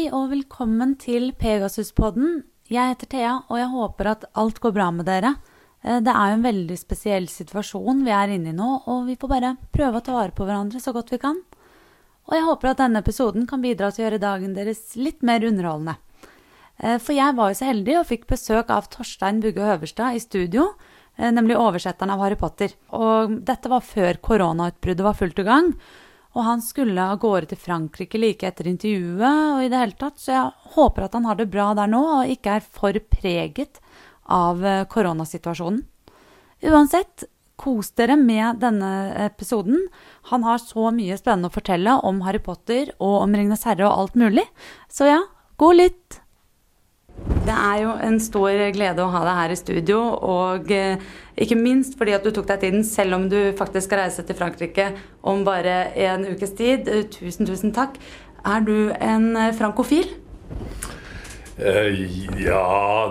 [0.00, 2.38] Hei og velkommen til Pegasus-podden.
[2.72, 5.34] Jeg heter Thea, og jeg håper at alt går bra med dere.
[5.84, 9.18] Eh, Det er jo en veldig spesiell situasjon vi er inne i nå, og vi
[9.20, 11.42] får bare prøve å ta vare på hverandre så godt vi kan.
[12.24, 15.44] Og jeg håper at denne episoden kan bidra til å gjøre dagen deres litt mer
[15.44, 15.98] underholdende.
[16.78, 20.18] Eh, For jeg var jo så heldig og fikk besøk av Torstein Bugge Høverstad i
[20.18, 20.76] studio,
[21.18, 22.72] eh, nemlig oversetteren av Harry Potter.
[22.90, 25.74] Og dette var før koronautbruddet var fullt i gang.
[26.36, 30.20] Og han skulle av gårde til Frankrike like etter intervjuet og i det hele tatt,
[30.22, 33.80] så jeg håper at han har det bra der nå og ikke er for preget
[34.30, 35.82] av eh, koronasituasjonen.
[36.70, 37.26] Uansett,
[37.60, 38.90] kos dere med denne
[39.26, 39.82] episoden.
[40.30, 44.04] Han har så mye spennende å fortelle om Harry Potter og om Ringenes herre og
[44.04, 44.46] alt mulig.
[44.88, 45.20] Så ja,
[45.60, 46.20] god lytt!
[47.44, 51.02] Det er jo en stor glede å ha deg her i studio, og eh,
[51.40, 54.36] ikke minst fordi at du tok deg tiden, selv om du faktisk skal reise til
[54.38, 54.90] Frankrike
[55.26, 56.88] om bare en ukes tid.
[56.88, 57.96] Eh, Tusen, tusen takk.
[58.44, 60.08] Er du en eh, frankofil?
[61.60, 61.90] Eh,
[62.40, 62.64] ja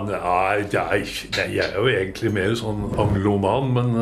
[0.06, 3.92] nei, nei, jeg er jo egentlig mer sånn angloman, men,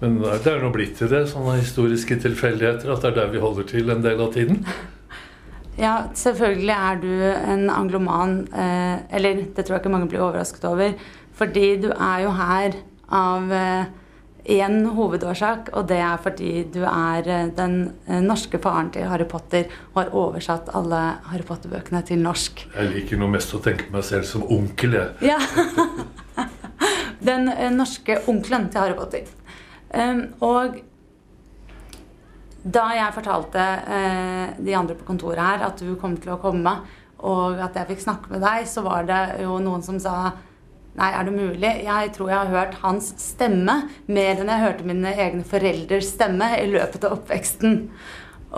[0.00, 1.26] men det er nå blitt til det.
[1.32, 2.92] Sånne historiske tilfeldigheter.
[2.92, 4.64] At det er der vi holder til en del av tiden.
[5.74, 7.12] Ja, selvfølgelig er du
[7.50, 10.92] en angloman, eh, eller det tror jeg ikke mange blir overrasket over,
[11.34, 12.76] fordi du er jo her
[13.08, 13.52] av
[14.44, 19.26] én hovedårsak, og det er fordi du er eh, den eh, norske faren til Harry
[19.28, 22.66] Potter og har oversatt alle Harry Potter-bøkene til norsk.
[22.74, 25.14] Jeg liker noe mest å tenke meg selv som onkel, jeg.
[25.32, 25.38] Ja.
[27.24, 29.30] Den eh, norske onkelen til Harry Potter.
[29.94, 30.80] Um, og
[32.64, 33.62] da jeg fortalte
[33.94, 36.74] eh, de andre på kontoret her at du kom til å komme,
[37.24, 40.34] og at jeg fikk snakke med deg, så var det jo noen som sa
[40.94, 41.70] Nei, er det mulig?
[41.88, 46.52] Jeg tror jeg har hørt hans stemme mer enn jeg hørte mine egne foreldres stemme
[46.60, 47.80] i løpet av oppveksten.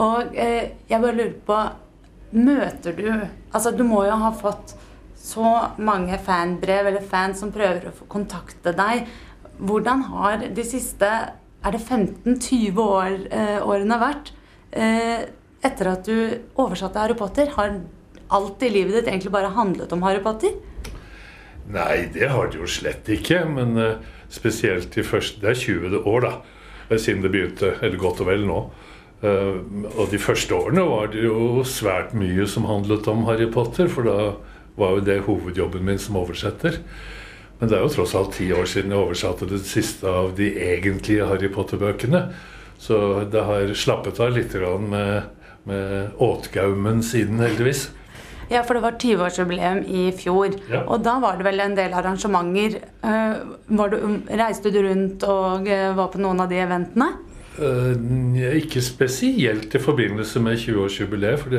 [0.05, 1.61] Og eh, jeg bare lurer på
[2.37, 4.75] Møter du Altså, du må jo ha fått
[5.17, 9.07] så mange fanbrev eller fans som prøver å få kontakte deg.
[9.57, 11.09] Hvordan har de siste
[11.67, 14.35] er det 15-20 år, eh, årene vært
[14.77, 15.25] eh,
[15.65, 17.49] etter at du oversatte Harry Potter?
[17.57, 17.79] Har
[18.37, 20.53] alt i livet ditt egentlig bare handlet om Harry Potter?
[21.73, 23.43] Nei, det har det jo slett ikke.
[23.51, 23.97] Men eh,
[24.33, 26.35] spesielt de første Det er 20 år, da.
[26.91, 27.75] eh, Siden det begynte.
[27.83, 28.61] Eller godt og vel nå.
[29.23, 29.59] Eh,
[29.97, 33.89] og de første årene var det jo svært mye som handlet om Harry Potter.
[33.93, 34.19] For da
[34.77, 36.79] var jo det hovedjobben min som oversetter.
[37.59, 40.51] Men det er jo tross alt ti år siden jeg oversatte det siste av de
[40.61, 42.27] egentlige Harry Potter-bøkene.
[42.79, 44.53] Så det har slappet av litt
[44.85, 45.23] med,
[45.65, 47.87] med åtgaumen siden, heldigvis.
[48.51, 50.55] Ja, for det var 20-årsjubileum i fjor.
[50.71, 50.85] Ja.
[50.87, 52.79] Og da var det vel en del arrangementer.
[53.03, 53.97] Eh, du,
[54.39, 57.09] reiste du rundt og eh, var på noen av de eventene?
[57.57, 61.57] Eh, ikke spesielt i forbindelse med 20-årsjubileet, for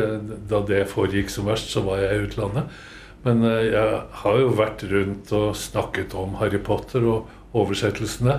[0.51, 2.79] da det foregikk som verst, så var jeg i utlandet.
[3.25, 8.37] Men jeg har jo vært rundt og snakket om Harry Potter og oversettelsene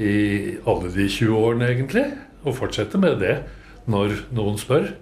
[0.00, 2.06] i alle de 20 årene, egentlig.
[2.46, 3.36] Og fortsetter med det
[3.90, 4.94] når noen spør.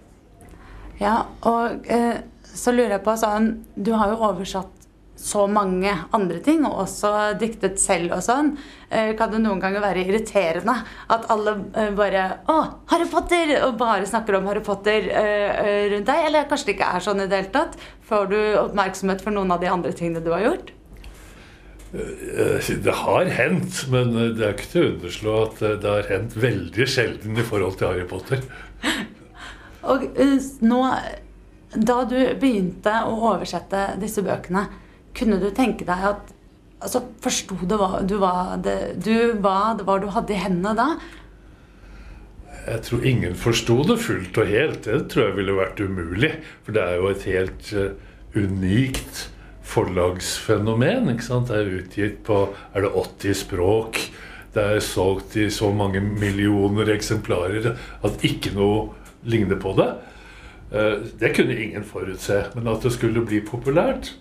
[1.00, 2.20] Ja, og eh,
[2.54, 4.80] så lurer jeg på sånn Du har jo oversatt
[5.20, 8.54] så mange andre ting, og også diktet selv og sånn.
[8.88, 10.78] Eh, kan det noen ganger være irriterende
[11.12, 12.56] at alle eh, bare Å,
[12.92, 13.52] Harry Potter!
[13.66, 16.26] Og bare snakker om Harry Potter eh, rundt deg?
[16.30, 17.76] Eller kanskje det ikke er sånn i det hele tatt?
[18.08, 20.72] Får du oppmerksomhet for noen av de andre tingene du har gjort?
[21.90, 26.86] Det har hendt, men det er ikke til å underslå at det har hendt veldig
[26.88, 28.44] sjelden i forhold til Harry Potter.
[29.90, 30.06] Og
[30.62, 30.84] nå,
[31.74, 34.66] da du begynte å oversette disse bøkene,
[35.14, 36.36] kunne du tenke deg at
[36.80, 40.70] Altså, Forsto du hva du, hva det, du, hva det var du hadde i hendene
[40.78, 40.86] da?
[42.64, 44.86] Jeg tror ingen forsto det fullt og helt.
[44.86, 46.30] Det tror jeg ville vært umulig.
[46.64, 47.92] For det er jo et helt eh,
[48.32, 49.26] unikt
[49.70, 51.10] forlagsfenomen.
[51.12, 51.52] ikke sant?
[51.52, 54.00] Det er utgitt på er det 80 språk.
[54.54, 58.88] Det er solgt i så mange millioner eksemplarer at ikke noe
[59.28, 59.90] ligner på det.
[60.72, 62.44] Eh, Det kunne ingen forutse.
[62.54, 64.12] Men at det skulle bli populært,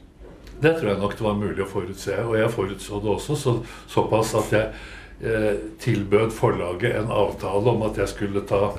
[0.61, 2.15] det tror jeg nok det var mulig å forutse.
[2.25, 3.53] Og jeg forutså det også så,
[3.87, 4.73] såpass at jeg
[5.23, 8.73] eh, tilbød forlaget en avtale om at jeg skulle ta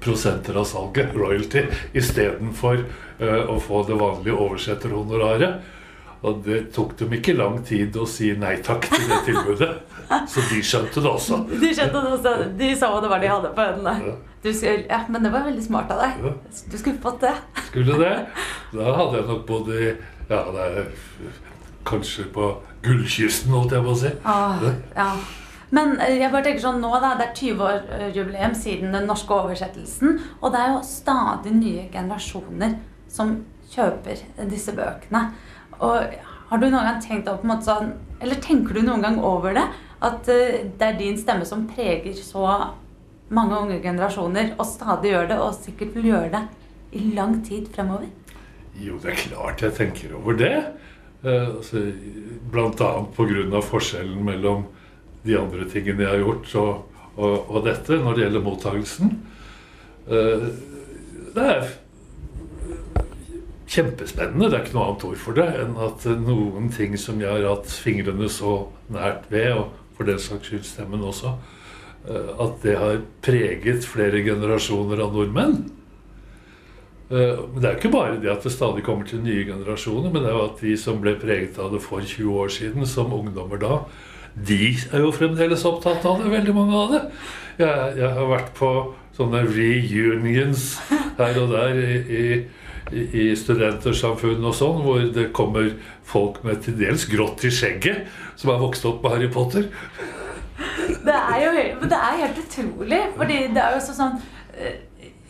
[0.00, 1.66] prosenter av salget, royalty,
[1.96, 2.84] istedenfor
[3.20, 5.60] eh, å få det vanlige oversetterhonoraret.
[6.22, 9.70] Og det tok dem ikke lang tid å si nei takk til det tilbudet.
[10.32, 11.38] Så de skjønte det også.
[11.50, 12.34] De skjønte det også.
[12.58, 13.94] De sa hva det var de hadde på hendene.
[14.10, 14.16] Ja.
[14.40, 16.30] Du skulle, ja, men det var veldig smart av deg.
[16.72, 17.34] Du skulle fått det.
[17.68, 18.14] Skulle det?
[18.76, 19.90] Da hadde jeg nok bodd i
[20.30, 20.90] Ja, det er
[21.88, 22.48] kanskje på
[22.84, 24.10] gullkysten, holdt jeg på å si.
[24.24, 24.62] Ah,
[24.94, 25.10] ja.
[25.74, 30.18] Men eh, jeg bare tenker sånn nå da, det er 20-årsjubileum siden den norske oversettelsen.
[30.40, 32.78] Og det er jo stadig nye generasjoner
[33.10, 33.36] som
[33.70, 35.28] kjøper disse bøkene.
[35.80, 36.16] Og
[36.50, 39.54] har du noen gang tenkt på en måte sånn Eller tenker du noen gang over
[39.56, 39.62] det?
[40.00, 42.46] At eh, det er din stemme som preger så
[43.30, 46.44] mange unge generasjoner, og stadig gjør det, og sikkert vil gjøre det
[46.98, 48.08] i lang tid fremover?
[48.80, 50.54] Jo, det er klart jeg tenker over det.
[51.22, 51.84] Eh, altså,
[52.52, 53.60] blant annet pga.
[53.60, 54.64] forskjellen mellom
[55.26, 59.14] de andre tingene jeg har gjort, og, og, og dette når det gjelder mottagelsen.
[60.08, 60.48] Eh,
[61.34, 61.68] det er
[63.70, 64.48] kjempespennende.
[64.48, 67.46] Det er ikke noe annet ord for det enn at noen ting som jeg har
[67.46, 71.34] hatt fingrene så nært ved, og for den saks skyld stemmen også,
[72.08, 75.58] eh, at det har preget flere generasjoner av nordmenn.
[77.10, 80.22] Eh, men Det er ikke bare det at det stadig kommer til nye generasjoner, men
[80.22, 83.12] det er jo at de som ble preget av det for 20 år siden, som
[83.12, 83.84] ungdommer da,
[84.34, 87.02] de er jo fremdeles opptatt av det, veldig mange av det.
[87.58, 90.78] Jeg, jeg har vært på sånne reunions
[91.18, 92.24] her og der i, i
[92.90, 95.68] i studentersamfunn og sånn, hvor det kommer
[96.06, 98.08] folk med til dels grått i skjegget,
[98.40, 99.68] som har vokst opp med Harry Potter.
[101.00, 101.50] Det er jo
[101.88, 104.16] det er helt utrolig, fordi det er jo sånn
[104.56, 104.78] eh,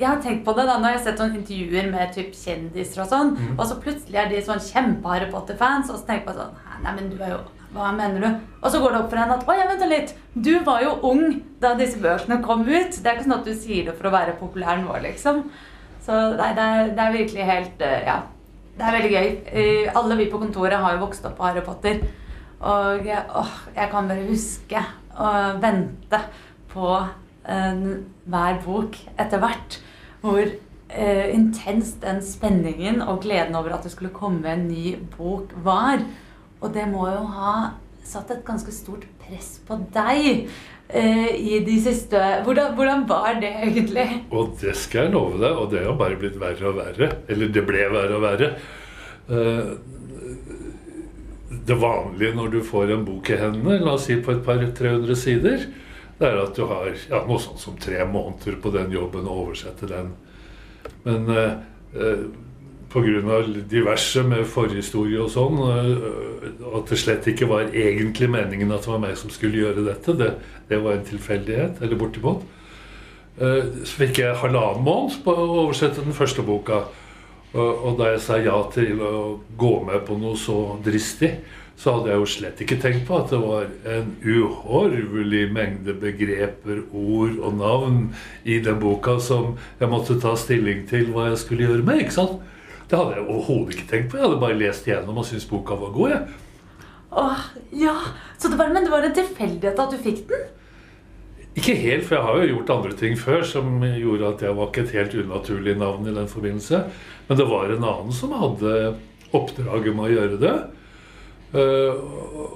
[0.00, 3.02] jeg har tenkt på det da, når jeg har sett sånne intervjuer med typ kjendiser
[3.02, 3.56] og sånn, mm.
[3.58, 7.10] og så plutselig er de sånn kjempe-Harry Potter-fans, og så tenker jeg sånn Nei, men
[7.12, 7.40] du er jo
[7.74, 8.46] Hva mener du?
[8.62, 10.14] Og så går det opp for henne at Å ja, vent litt.
[10.32, 11.26] Du var jo ung
[11.60, 12.96] da disse bøkene kom ut.
[12.96, 15.44] Det er ikke sånn at du sier det for å være populær nå, liksom.
[16.02, 18.16] Så nei, det, er, det er virkelig helt eh, Ja.
[18.80, 19.30] Det er veldig gøy.
[20.00, 22.00] Alle vi på kontoret har jo vokst opp på Harry Potter.
[22.60, 24.80] Og åh, jeg kan bare huske
[25.16, 25.30] å
[25.62, 26.20] vente
[26.70, 26.88] på
[27.48, 27.84] eh,
[28.30, 29.78] hver bok etter hvert.
[30.20, 35.54] Hvor eh, intens den spenningen og gleden over at det skulle komme en ny bok,
[35.64, 36.04] var.
[36.60, 37.54] Og det må jo ha
[38.04, 40.48] satt et ganske stort press på deg
[40.88, 44.06] eh, i de siste hvordan, hvordan, var det egentlig?
[44.34, 47.10] Og det skal jeg love deg, og det har bare blitt verre og verre.
[47.30, 48.52] Eller det ble verre og verre.
[49.30, 49.72] Eh,
[51.66, 54.62] det vanlige når du får en bok i hendene, la oss si på et par
[54.62, 55.64] 300 sider,
[56.20, 59.38] det er at du har ja, noe sånt som tre måneder på den jobben å
[59.46, 60.14] oversette den.
[61.06, 61.58] Men eh,
[61.96, 62.30] eh
[62.90, 63.42] pga.
[63.70, 66.46] diverse med forhistorie og sånn, øh,
[66.76, 70.16] at det slett ikke var egentlig meningen at det var meg som skulle gjøre dette.
[70.18, 70.30] Det,
[70.68, 72.42] det var en tilfeldighet, eller bortimot.
[73.40, 76.82] Øh, så fikk jeg halvannen måned på å oversette den første boka.
[77.50, 79.14] Og da jeg sa ja til å
[79.58, 81.32] gå med på noe så dristig,
[81.80, 86.82] så hadde jeg jo slett ikke tenkt på at det var en uhorvelig mengde begreper,
[86.92, 88.00] ord og navn
[88.44, 92.04] i den boka som jeg måtte ta stilling til hva jeg skulle gjøre med.
[92.04, 92.36] ikke sant?
[92.90, 94.18] Det hadde jeg overhodet ikke tenkt på.
[94.18, 96.14] Jeg hadde bare lest igjennom og syntes boka var god.
[96.14, 96.22] jeg.
[97.10, 97.44] Åh,
[97.80, 97.96] ja.
[98.42, 100.48] Det var, men det var en tilfeldighet at du fikk den?
[101.60, 104.70] Ikke helt, for jeg har jo gjort andre ting før som gjorde at jeg var
[104.70, 106.78] ikke et helt unaturlig navn i den forbindelse.
[107.28, 108.94] Men det var en annen som hadde
[109.36, 110.54] oppdraget med å gjøre det.
[111.50, 111.90] Uh,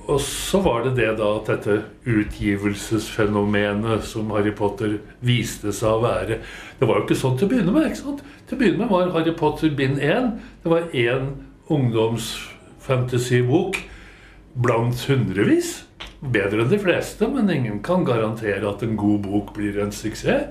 [0.06, 6.04] og så var det det da at dette utgivelsesfenomenet som Harry Potter viste seg å
[6.04, 6.38] være
[6.78, 7.86] Det var jo ikke sånn til å begynne med.
[7.90, 8.22] ikke sant?
[8.46, 10.38] Til å begynne med var Harry Potter bind 1.
[10.62, 11.42] Det var én
[11.74, 13.74] ungdomsfantasybok
[14.64, 15.84] blant hundrevis.
[16.24, 20.48] Bedre enn de fleste, men ingen kan garantere at en god bok blir en suksess.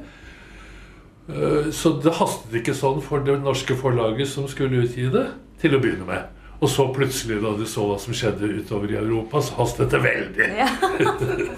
[1.23, 5.29] Uh, så det hastet ikke sånn for det norske forlaget som skulle utgi det,
[5.63, 6.31] til å begynne med.
[6.63, 9.99] Og så plutselig, da de så hva som skjedde utover i Europa, så hastet det
[10.03, 10.45] veldig.
[10.55, 10.69] Ja.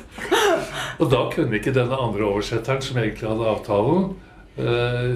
[1.00, 4.08] og da kunne ikke denne andre oversetteren, som egentlig hadde avtalen,
[4.58, 5.12] eh,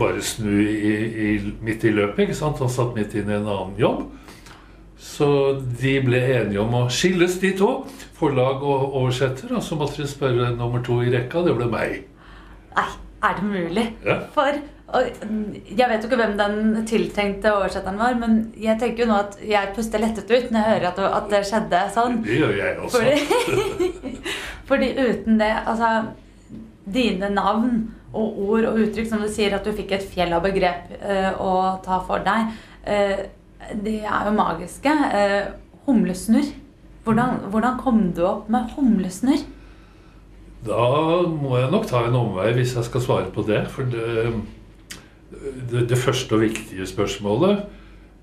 [0.00, 0.94] bare snu i,
[1.26, 1.28] i,
[1.60, 2.24] midt i løpet.
[2.24, 2.62] ikke sant?
[2.64, 4.06] Han satt midt inn i en annen jobb.
[5.00, 5.26] Så
[5.80, 7.70] de ble enige om å skilles, de to.
[8.18, 9.54] Forlag og oversetter.
[9.56, 11.40] Og så måtte de spørre nummer to i rekka.
[11.46, 12.02] Det ble meg.
[12.76, 12.90] Nei,
[13.24, 13.86] er det mulig?
[14.04, 14.18] Ja.
[14.34, 19.20] For jeg vet jo ikke hvem den tiltenkte oversetteren var, men jeg tenker jo nå
[19.22, 22.18] at jeg puster lettet ut når jeg hører at, at det skjedde sånn.
[22.26, 22.98] Det gjør jeg også.
[22.98, 23.90] Fordi,
[24.70, 25.92] fordi, uten det Altså,
[26.90, 27.76] dine navn
[28.10, 31.38] og ord og uttrykk, som du sier at du fikk et fjell av begrep uh,
[31.38, 31.52] å
[31.84, 32.50] ta for deg,
[32.90, 33.20] uh,
[33.84, 34.92] de er jo magiske.
[34.92, 35.50] Uh,
[35.86, 36.52] humlesnurr.
[37.04, 39.44] Hvordan, hvordan kom du opp med humlesnurr?
[40.66, 40.86] Da
[41.24, 43.62] må jeg nok ta en omvei hvis jeg skal svare på det.
[43.72, 44.32] For det
[45.70, 47.62] det, det, første og viktige spørsmålet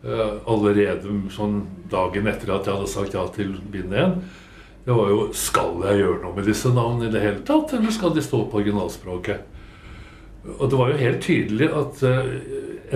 [0.06, 4.20] uh, allerede sånn dagen etter at jeg hadde sagt ja til bind én,
[4.88, 7.92] det var jo Skal jeg gjøre noe med disse navnene i det hele tatt, eller
[7.92, 9.56] skal de stå på originalspråket?
[10.48, 12.30] Og det var jo helt tydelig at uh,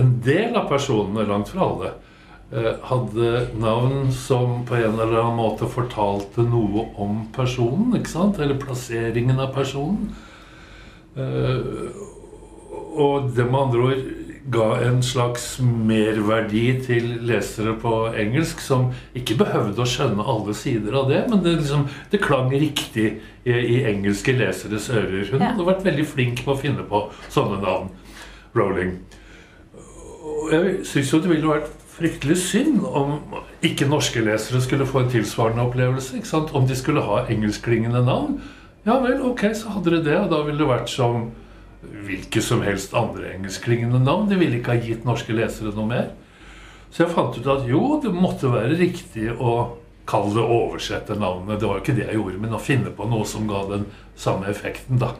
[0.00, 1.92] en del av personene, langt fra alle,
[2.52, 7.94] hadde navn som på en eller annen måte fortalte noe om personen.
[7.96, 8.40] ikke sant?
[8.42, 10.10] Eller plasseringen av personen.
[11.16, 11.88] Uh,
[12.92, 14.02] og det med andre ord
[14.52, 20.96] ga en slags merverdi til lesere på engelsk som ikke behøvde å skjønne alle sider
[20.98, 23.06] av det, men det, liksom, det klang riktig
[23.44, 25.28] i, i, engelske leseres ører.
[25.30, 27.92] Hun hadde vært veldig flink på å finne på sånne navn.
[28.52, 28.98] Rowling.
[30.22, 33.20] Og jeg syns jo det ville vært fryktelig synd om
[33.62, 36.16] ikke norske lesere skulle få en tilsvarende opplevelse.
[36.18, 36.54] ikke sant?
[36.54, 38.40] Om de skulle ha engelskklingende navn.
[38.86, 41.30] Ja vel, ok, så hadde de det, og da ville det vært som
[41.82, 44.28] hvilke som helst andre engelskklingende navn.
[44.30, 46.10] De ville ikke ha gitt norske lesere noe mer.
[46.90, 49.78] Så jeg fant ut at jo, det måtte være riktig å
[50.08, 51.60] kalle det oversette navnet.
[51.60, 53.86] Det var jo ikke det jeg gjorde, men å finne på noe som ga den
[54.18, 55.14] samme effekten, da.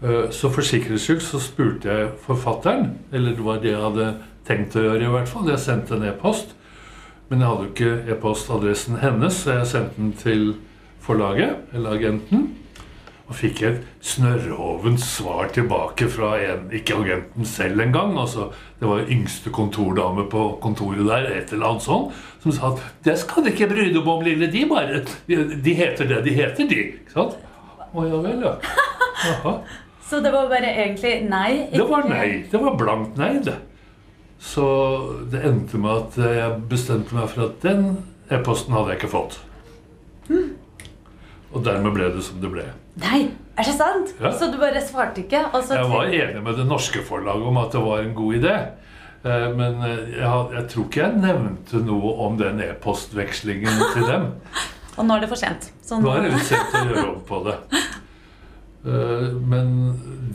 [0.00, 4.08] Eh, så for sikkerhets skyld så spurte jeg forfatteren, eller det var det jeg hadde
[4.50, 5.48] tenkt å gjøre i hvert fall.
[5.50, 6.56] Jeg sendte en e-post,
[7.30, 10.48] men jeg hadde jo ikke e-postadressen hennes, så jeg sendte den til
[11.04, 12.48] forlaget, eller agenten.
[13.30, 18.16] Og fikk et snørrhovent svar tilbake fra en, ikke agenten selv engang.
[18.18, 18.48] Altså,
[18.80, 23.18] det var yngste kontordame på kontoret der, et eller annet sånt, som sa at 'det
[23.18, 26.98] skal du ikke bry deg om, lille, de bare De heter det de heter, de'.
[26.98, 27.38] Ikke sant?
[27.94, 28.54] Å ja vel, ja.
[29.30, 29.58] Aha.
[30.10, 31.68] Så det var bare egentlig nei?
[31.68, 31.78] Ikke...
[31.78, 32.44] Det var nei.
[32.50, 33.54] Det var blankt nei, det.
[34.40, 34.64] Så
[35.30, 37.90] det endte med at jeg bestemte meg for at den
[38.32, 39.36] e-posten hadde jeg ikke fått.
[40.30, 40.56] Mm.
[41.50, 42.64] Og dermed ble det som det ble.
[43.02, 43.24] Nei,
[43.58, 44.14] er det sant?
[44.20, 44.32] Ja.
[44.32, 45.42] Så du bare svarte ikke?
[45.44, 48.56] jeg var enig med det norske forlaget om at det var en god idé.
[49.20, 54.30] Eh, men eh, jeg, jeg tror ikke jeg nevnte noe om den e-postvekslingen til dem.
[54.98, 55.70] Og nå er det for sent.
[55.90, 56.00] Nå...
[56.04, 57.58] nå er det for sent å gjøre om på det.
[58.86, 59.74] Eh, men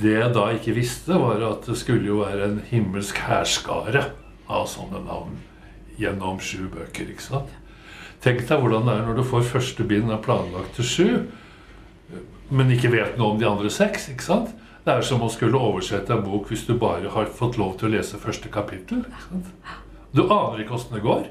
[0.02, 4.10] det jeg da ikke visste, var at det skulle jo være en himmelsk hærskare
[4.46, 5.40] av sånne navn
[6.00, 7.10] gjennom sju bøker.
[7.10, 7.50] ikke sant?
[8.22, 11.10] Tenk deg hvordan det er når du får første bind av planlagt til sju,
[12.54, 14.10] men ikke vet noe om de andre seks.
[14.14, 14.54] ikke sant?
[14.86, 17.90] Det er som å skulle oversette en bok hvis du bare har fått lov til
[17.90, 19.02] å lese første kapittel.
[20.14, 21.26] Du aner ikke åssen det går.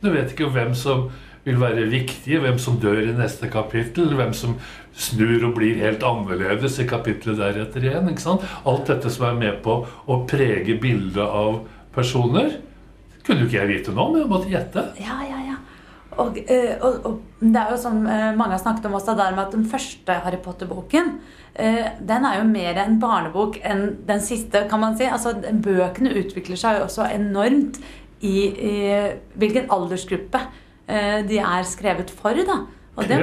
[0.00, 1.10] Du vet ikke hvem som
[1.44, 4.56] vil være viktige, hvem som dør i neste kapittel, hvem som
[4.94, 8.10] snur og blir helt annerledes i kapitlet deretter igjen.
[8.10, 8.44] ikke sant?
[8.68, 12.58] Alt dette som er med på å prege bildet av personer,
[13.24, 14.18] kunne jo ikke jeg vite noe om.
[14.20, 14.88] Jeg måtte gjette.
[15.00, 15.60] Ja, ja, ja.
[16.22, 19.34] Og, eh, og, og, det er jo som eh, mange har snakket om også, der
[19.34, 21.16] med at den første Harry Potter-boken
[21.58, 25.08] eh, den er jo mer en barnebok enn den siste, kan man si.
[25.10, 27.80] Altså, Bøkene utvikler seg jo også enormt
[28.24, 28.76] i, i
[29.40, 30.40] hvilken aldersgruppe
[30.84, 32.36] de er skrevet for.
[32.44, 32.60] da.
[33.00, 33.18] Og Det...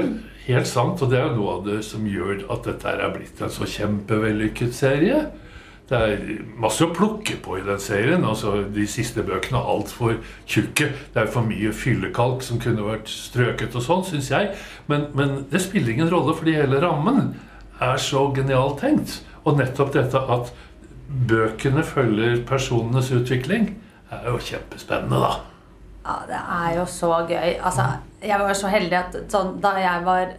[0.48, 3.42] Helt, sant, og det er jo noe av det som gjør at dette er blitt
[3.44, 5.20] en så kjempevellykket serie.
[5.92, 6.22] Det er
[6.62, 8.24] masse å plukke på i den serien.
[8.24, 10.16] altså De siste bøkene er altfor
[10.48, 10.88] tjukke.
[11.14, 14.54] Det er for mye fyllekalk som kunne vært strøket og sånn, syns jeg.
[14.88, 17.34] Men, men, det spiller ingen rolle, fordi hele rammen
[17.84, 19.20] er så genialt tenkt.
[19.44, 20.54] Og nettopp dette at
[21.28, 23.74] bøkene følger personenes utvikling,
[24.12, 25.51] er jo kjempespennende, da.
[26.02, 27.58] Ja, det er jo så gøy.
[27.62, 27.86] Altså,
[28.26, 30.32] jeg var så heldig at sånn, da jeg var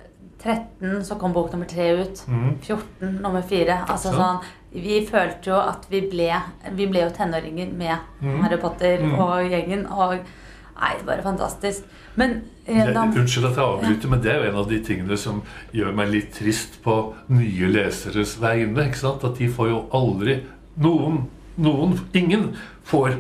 [0.43, 2.23] 13 så kom bok nummer 3 ut.
[2.27, 2.51] Mm.
[2.61, 3.79] 14 nummer 4.
[3.87, 4.43] Altså sånn,
[4.75, 6.31] vi følte jo at vi ble
[6.77, 8.41] Vi ble jo tenåringer med mm.
[8.43, 9.19] Harry Potter mm.
[9.21, 9.85] og gjengen.
[9.87, 11.87] Og nei, det var bare fantastisk.
[12.19, 14.11] Men eh, da, Unnskyld at jeg avbryter, ja.
[14.11, 15.43] men det er jo en av de tingene som
[15.73, 16.97] gjør meg litt trist på
[17.33, 18.89] nye leseres vegne.
[18.89, 19.25] ikke sant?
[19.29, 20.43] At de får jo aldri
[20.83, 21.27] Noen,
[21.61, 22.55] noen ingen
[22.89, 23.19] får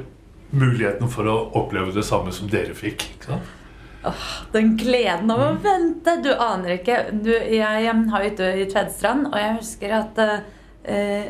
[0.52, 3.06] muligheten for å oppleve det samme som dere fikk.
[3.14, 3.58] ikke sant?
[4.02, 5.60] Oh, den gleden av å mm.
[5.62, 6.16] vente!
[6.24, 6.98] Du aner ikke.
[7.22, 11.28] Du, jeg, jeg har hytte i Tvedestrand, og jeg husker at uh,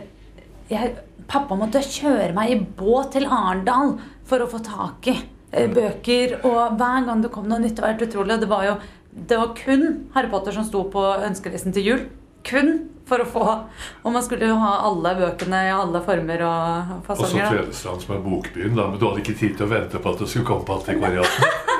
[0.72, 0.94] jeg,
[1.28, 3.98] pappa måtte kjøre meg i båt til Arendal
[4.28, 6.38] for å få tak i uh, bøker.
[6.48, 8.40] Og hver gang det kom noe nytt, det var helt utrolig.
[8.40, 8.80] Det var jo
[9.12, 12.04] det var kun Harry Potter som sto på ønskelisten til jul.
[12.48, 12.72] Kun
[13.08, 13.44] for å få
[14.04, 17.24] Og man skulle jo ha alle bøkene i alle former og fasonger.
[17.24, 20.02] Og så Tvedestrand som er bokbyen, da, men du hadde ikke tid til å vente
[20.02, 21.68] på at det skulle komme på antikvariatet.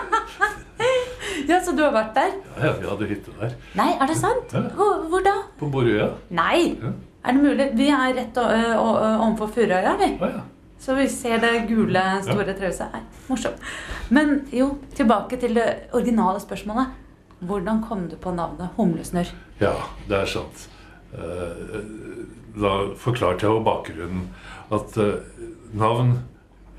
[1.53, 2.31] Ja, Så du har vært der?
[2.63, 3.55] Ja, vi hadde hytte der.
[3.77, 4.53] Nei, er det sant?
[4.55, 4.63] Ja.
[5.11, 5.35] hvor da?
[5.59, 6.07] På Borøya.
[6.33, 6.79] Nei!
[6.81, 6.93] Ja.
[7.23, 7.67] Er det mulig?
[7.79, 10.09] Vi er rett overfor Furøya, vi.
[10.23, 10.41] Ah, ja.
[10.83, 12.57] Så vi ser det gule, store ja.
[12.59, 12.97] trauset.
[13.29, 13.63] Morsomt.
[14.11, 16.99] Men jo, tilbake til det originale spørsmålet.
[17.47, 19.31] Hvordan kom du på navnet Humlesnørr?
[19.61, 19.77] Ja,
[20.09, 20.67] det er sant.
[21.13, 21.81] Eh,
[22.63, 24.29] da forklarte jeg jo bakgrunnen.
[24.73, 25.19] At eh,
[25.73, 26.21] navn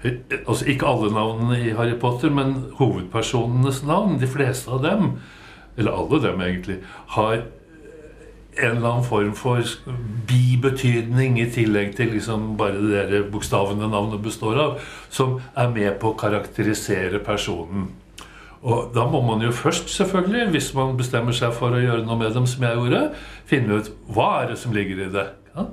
[0.03, 5.05] Altså ikke alle navnene i Harry Potter, men hovedpersonenes navn, de fleste av dem,
[5.79, 6.75] eller alle dem egentlig,
[7.15, 9.63] har en eller annen form for
[10.27, 16.11] bibetydning i tillegg til liksom bare det bokstavene navnet består av, som er med på
[16.11, 17.87] å karakterisere personen.
[18.63, 22.15] Og da må man jo først, selvfølgelig, hvis man bestemmer seg for å gjøre noe
[22.21, 23.01] med dem, som jeg gjorde,
[23.49, 25.25] finne ut hva er det som ligger i det.
[25.55, 25.65] Ja?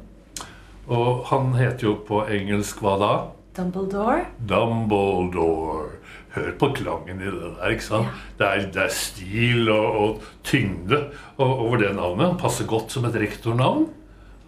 [0.91, 3.13] Og han heter jo på engelsk hva da?
[3.55, 4.25] Dumbledore?
[4.49, 6.01] Dumbledore.
[6.35, 7.73] Hør på klangen i det der.
[7.75, 8.19] ikke sant?
[8.39, 11.01] Det, er, det, er, stil og, og tyngde
[11.39, 12.29] over det navnet.
[12.29, 13.89] Han passer godt som et rektornavn.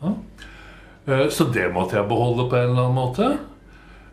[0.02, 0.12] Ja.
[1.06, 3.32] Eh, så det måtte jeg beholde på en eller annen måte.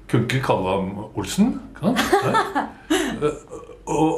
[0.09, 1.55] Kunne ikke kalle ham Olsen.
[1.79, 1.98] Kan?
[3.19, 3.36] Eh,
[3.89, 4.12] og,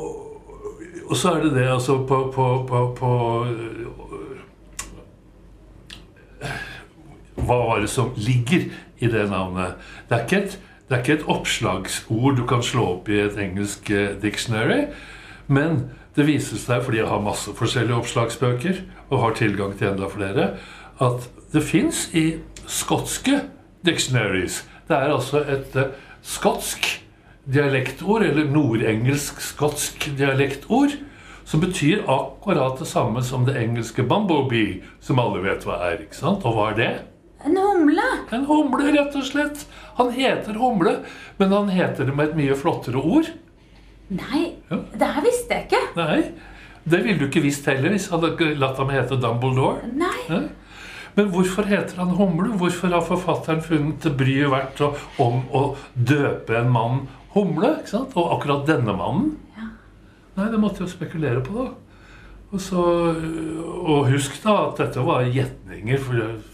[1.08, 3.12] og, så er det det altså på, på, på, på
[7.42, 8.68] Hva var det som ligger
[9.02, 9.80] i det navnet?
[10.10, 10.60] Det er ikke et
[10.92, 14.90] det er ikke et oppslagsord du kan slå opp i et engelsk eh, dictionary.
[15.48, 15.86] Men
[16.18, 20.50] det viser seg, fordi jeg har masse forskjellige oppslagsbøker, og har tilgang til enda flere,
[21.00, 22.26] at det fins i
[22.68, 23.40] skotske
[23.88, 24.66] dictionaries.
[24.90, 26.90] Det er altså et uh, skotsk
[27.46, 30.98] dialektord, eller nordengelsk-skotsk dialektord,
[31.46, 36.02] som betyr akkurat det samme som det engelske 'bumblebee', som alle vet hva er.
[36.06, 36.46] ikke sant?
[36.46, 36.94] Og hva er det?
[37.46, 38.08] En humle.
[38.32, 39.66] En humle, rett og slett.
[39.98, 41.00] Han heter Humle,
[41.38, 43.32] men han heter det med et mye flottere ord.
[44.12, 44.78] Nei, ja.
[45.00, 45.84] det her visste jeg ikke.
[45.96, 46.24] Nei,
[46.84, 49.86] Det ville du ikke visst heller hvis han hadde latt ham hete Dumbledore.
[49.94, 50.18] Nei.
[50.30, 50.40] Ja.
[51.16, 52.56] Men hvorfor heter han Humle?
[52.58, 54.82] Hvorfor har forfatteren funnet det bryet verdt
[55.20, 57.04] om å døpe en mann
[57.36, 57.78] Humle?
[57.80, 58.18] ikke sant?
[58.20, 59.38] Og akkurat denne mannen?
[59.56, 59.70] Ja.
[60.38, 61.92] Nei, det måtte jeg spekulere på, da.
[62.52, 62.82] Og, så,
[63.64, 66.02] og, husk da at dette var gjetninger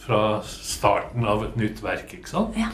[0.03, 2.13] fra starten av et nytt verk.
[2.13, 2.57] ikke sant?
[2.57, 2.69] Ja.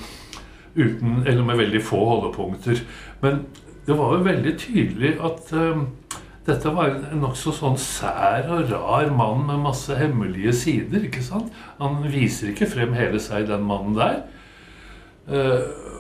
[0.76, 2.82] Uten, eller med veldig få holdepunkter.
[3.22, 3.46] Men
[3.88, 5.86] det var jo veldig tydelig at um,
[6.44, 11.08] dette var en nokså sånn sær og rar mann med masse hemmelige sider.
[11.08, 11.56] ikke sant?
[11.80, 14.20] Han viser ikke frem hele seg, den mannen der.
[15.32, 15.93] Uh,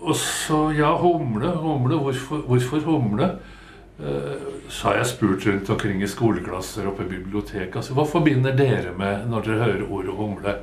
[0.00, 1.98] og så, ja, humle, humle.
[2.02, 3.30] Hvorfor, hvorfor humle?
[3.98, 7.76] Eh, så har jeg spurt rundt omkring i skoleklasser og på biblioteket.
[7.76, 10.54] Altså, hva forbinder dere med når dere hører ordet humle?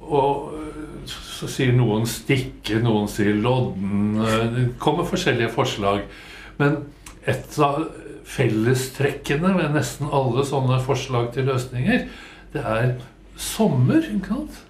[0.00, 4.16] Og eh, så sier noen stikke, noen sier lodden.
[4.24, 6.06] Eh, det kommer forskjellige forslag.
[6.58, 6.80] Men
[7.28, 7.84] et av
[8.28, 12.08] fellestrekkene ved nesten alle sånne forslag til løsninger,
[12.52, 12.96] det er
[13.36, 14.00] sommer.
[14.08, 14.64] ikke sant?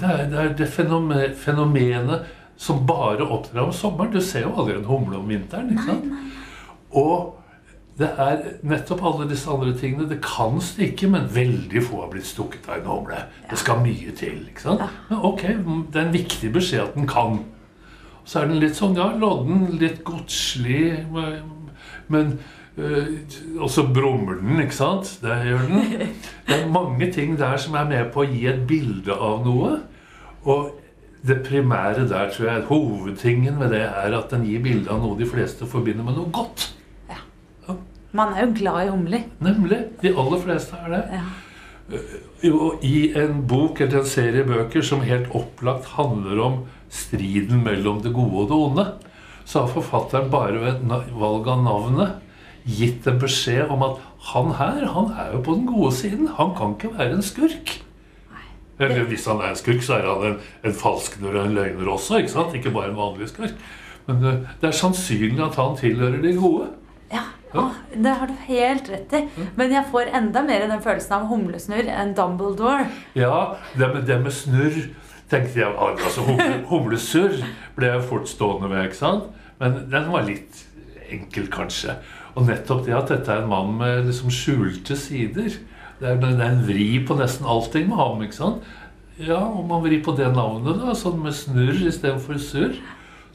[0.00, 4.12] Det er det, er det fenomenet som bare opptrer om sommeren.
[4.12, 5.72] Du ser jo aldri en humle om vinteren.
[5.74, 6.06] ikke sant?
[6.06, 6.32] Nei, nei.
[6.96, 7.34] Og
[7.96, 10.08] det er nettopp alle disse andre tingene.
[10.08, 13.22] Det kan stikke, men veldig få har blitt stukket av en humle.
[13.50, 14.42] Det skal mye til.
[14.50, 14.84] ikke sant?
[15.10, 15.44] Men ok,
[15.92, 17.40] det er en viktig beskjed at den kan.
[18.26, 21.04] Så er den litt sånn, ja, lodden, litt godslig,
[22.10, 22.32] men
[22.76, 23.12] øh,
[23.62, 25.12] også brummer den, ikke sant?
[25.22, 26.10] Det gjør den.
[26.48, 29.76] Det er mange ting der som er med på å gi et bilde av noe.
[30.44, 30.74] Og
[31.26, 35.18] det primære der, tror jeg, hovedtingen med det er at den gir bilde av noe
[35.18, 36.68] de fleste forbinder med noe godt.
[37.10, 37.18] Ja.
[38.16, 39.26] Man er jo glad i humler.
[39.44, 39.80] Nemlig.
[40.02, 41.02] De aller fleste er det.
[41.18, 41.26] Ja.
[42.42, 46.56] Jo, I en bok eller en serie bøker som helt opplagt handler om
[46.90, 48.86] striden mellom det gode og det onde,
[49.46, 52.22] så har forfatteren bare ved valg av navnet
[52.66, 54.00] gitt en beskjed om at
[54.32, 56.26] han her, han er jo på den gode siden.
[56.38, 57.76] Han kan ikke være en skurk.
[58.78, 61.88] Eller hvis han er en skurk, så er han en, en falskner og en løgner
[61.92, 62.20] også.
[62.20, 62.56] Ikke sant?
[62.58, 63.54] Ikke bare en vanlig skurk.
[64.06, 66.68] Men det, det er sannsynlig at han tilhører de gode.
[67.12, 67.24] Ja,
[67.56, 69.22] Åh, det har du helt rett i.
[69.56, 72.88] Men jeg får enda mer den følelsen av humlesnurr enn Dumbledore.
[73.16, 74.78] Ja, det med, det med snurr
[75.30, 77.40] tenkte jeg altså humle, Humlesurr
[77.78, 79.30] ble jeg fort stående med, ikke sant?
[79.62, 80.62] Men den var litt
[81.10, 81.96] enkel, kanskje.
[82.36, 85.56] Og nettopp det at dette er en mann med liksom skjulte sider.
[86.00, 88.22] Det er, det er en vri på nesten allting med ham.
[88.24, 88.66] ikke sant?
[89.16, 92.76] Ja, om man vrir på det navnet, da, sånn med snurr istedenfor surr,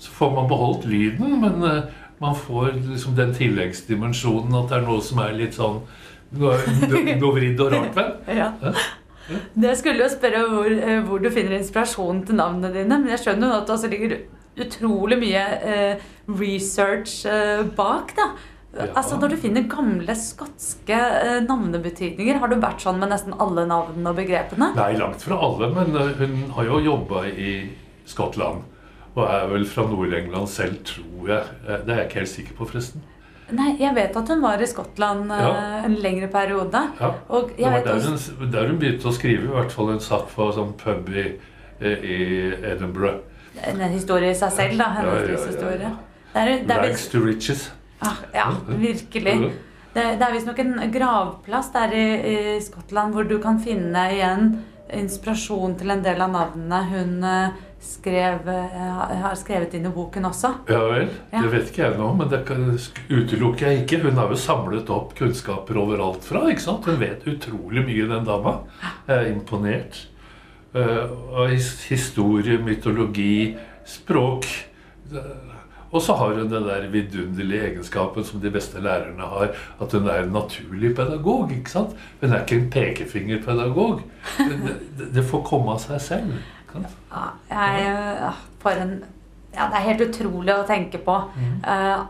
[0.01, 1.89] så får man beholdt lyden, men uh,
[2.21, 5.81] man får liksom den tilleggsdimensjonen at det er noe som er litt sånn
[6.37, 8.11] noe vridd og rart ved.
[8.41, 8.51] Ja.
[9.31, 13.21] Jeg skulle jo spørre hvor, eh, hvor, du finner inspirasjonen til navnene dine, men jeg
[13.21, 14.15] skjønner jo at det også ligger
[14.59, 18.11] utrolig mye eh, research eh, bak.
[18.17, 18.31] da.
[18.71, 18.85] Ja.
[18.95, 23.65] Altså Når du finner gamle skotske eh, navnebetydninger, har du vært sånn med nesten alle
[23.67, 24.69] navnene og begrepene?
[24.77, 27.55] Nei, langt fra alle, men uh, hun har jo jobba i
[28.07, 28.63] Skottland.
[29.11, 31.57] Og er vel fra Nord-England selv, tror jeg.
[31.65, 33.03] Eh, det er jeg ikke helt sikker på, forresten.
[33.51, 35.51] Nei, jeg vet at hun var i Skottland ja.
[35.83, 36.85] en lengre periode.
[37.01, 37.09] Ja.
[37.27, 39.49] Og det var der, hun, der hun begynte å skrive.
[39.49, 41.25] I hvert fall hun satt på sånn pub i,
[41.83, 42.21] i
[42.71, 43.19] Edinburgh.
[43.67, 44.87] En historie i seg selv, da.
[44.95, 45.93] Hennes ja, livshistorie.
[46.71, 47.67] Rags to riches.
[48.01, 49.35] Ah, ja, virkelig.
[49.93, 54.53] Det, det er visstnok en gravplass der i, i, Skottland hvor du kan finne igjen
[54.91, 60.29] inspirasjon til en del av navnene hun uh, skrev, uh, har skrevet inn i boken
[60.31, 60.53] også.
[60.71, 61.11] Ja vel.
[61.31, 61.43] Ja.
[61.43, 62.41] Det vet ikke jeg nå, men det
[63.11, 64.01] utelukker jeg ikke.
[64.07, 66.47] Hun har jo samlet opp kunnskaper overalt fra.
[66.49, 66.87] ikke sant?
[66.87, 68.57] Hun vet utrolig mye, den dama.
[69.07, 70.05] Jeg er imponert.
[70.71, 74.47] Og historie, mytologi, språk.
[75.91, 80.07] Og så har hun den der vidunderlige egenskapen som de beste lærerne har, at hun
[80.07, 81.51] er en naturlig pedagog.
[81.51, 81.97] ikke sant?
[82.21, 84.01] Hun er ikke en pekefingerpedagog.
[84.39, 84.77] Det,
[85.15, 86.31] det får komme av seg selv.
[87.11, 88.31] Ja, jeg,
[88.63, 88.95] for en,
[89.51, 91.17] ja, det er helt utrolig å tenke på.
[91.35, 91.53] Mm.
[91.67, 92.07] Uh,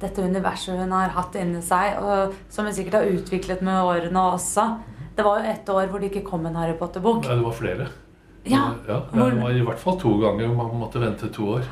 [0.00, 4.26] dette universet hun har hatt inni seg, og som hun sikkert har utviklet med årene
[4.38, 4.70] også.
[5.16, 7.26] Det var jo ett år hvor det ikke kom en Harry Potter-bok.
[7.26, 7.90] Nei, det var flere.
[8.48, 10.54] Ja, ja, det var i hvert fall to ganger.
[10.56, 11.66] Man måtte vente to år.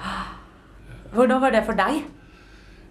[1.14, 2.03] Hvordan var det for deg?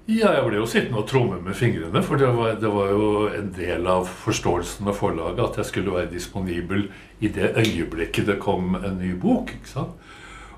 [0.07, 1.99] Ja, jeg ble jo sittende og tromme med fingrene.
[2.05, 5.95] For det var, det var, jo en del av forståelsen med forlaget at jeg skulle
[5.97, 6.85] være disponibel
[7.19, 9.51] i det øyeblikket det kom en ny bok.
[9.57, 9.91] ikke sant?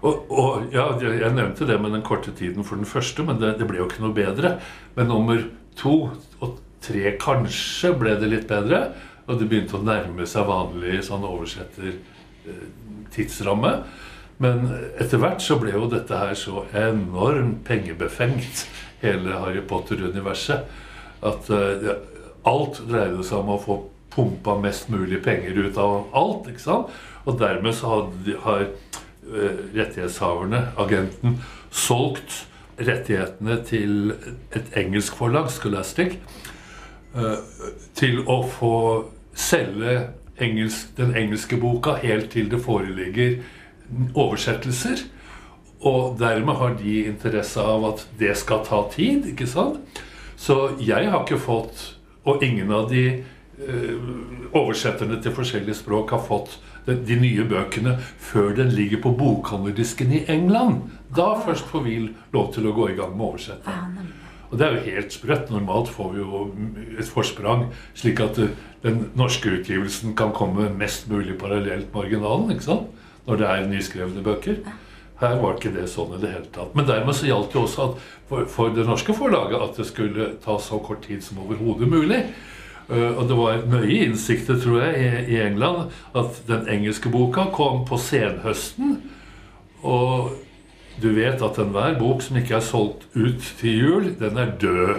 [0.06, 3.58] Og, og, ja, Jeg nevnte det med den korte tiden for den første, men det,
[3.60, 4.60] det, ble jo ikke noe bedre.
[4.95, 5.43] Men nummer
[5.76, 8.93] to og tre kanskje ble det litt bedre.
[9.26, 13.74] Og det begynte å nærme seg vanlig sånn oversetter-tidsramme.
[13.74, 13.84] Eh,
[14.39, 14.65] men
[14.99, 18.65] etter hvert så ble jo dette her så enormt pengebefengt,
[19.04, 20.67] hele Harry Potter-universet,
[21.23, 21.49] at
[21.84, 21.95] ja,
[22.47, 23.78] alt dreide seg om å få
[24.12, 26.47] pumpa mest mulig penger ut av alt.
[26.52, 26.95] ikke sant?
[27.28, 28.65] Og dermed så hadde, har
[29.30, 31.36] Eh, rettighetshaverne, agenten,
[31.69, 32.47] solgt
[32.80, 34.13] rettighetene til
[34.56, 36.15] et engelsk forlag, Scholastic,
[37.15, 37.36] eh,
[37.93, 38.71] til å få
[39.36, 40.08] selge
[40.41, 43.43] engelsk, den engelske boka helt til det foreligger
[44.13, 45.06] oversettelser.
[45.80, 50.02] Og dermed har de interesse av at det skal ta tid, ikke sant?
[50.39, 51.84] Så jeg har ikke fått,
[52.28, 53.95] og ingen av de uh,
[54.56, 60.23] oversetterne til forskjellige språk har fått de nye bøkene før den ligger på bokhandlerdisken i
[60.32, 60.88] England.
[61.15, 61.97] Da først får vi
[62.34, 64.10] lov til å gå i gang med oversetting.
[64.49, 65.52] Og det er jo helt sprøtt.
[65.54, 66.43] Normalt får vi jo
[66.97, 72.56] et forsprang, slik at eh, den norske utgivelsen kan komme mest mulig parallelt med originalen.
[72.56, 72.89] ikke sant?
[73.27, 74.62] Når det er nyskrevne bøker.
[75.19, 76.75] Her var ikke det sånn i det hele tatt.
[76.77, 77.88] Men dermed så gjaldt det også
[78.29, 82.21] for, for det norske forlaget at det skulle ta så kort tid som overhodet mulig.
[82.89, 87.84] Uh, og det var nøye innsikter, tror jeg, i England at den engelske boka kom
[87.86, 88.95] på senhøsten.
[89.86, 90.32] Og
[91.01, 94.95] du vet at enhver bok som ikke er solgt ut til jul, den er død.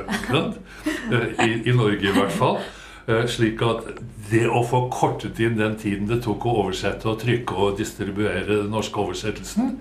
[1.10, 2.60] Eh, I, I, Norge i hvert fall.
[3.08, 3.88] Eh, slik at
[4.30, 8.46] det å få kortet inn den tiden det tok å oversette og trykke og distribuere
[8.48, 9.74] den norske oversettelsen,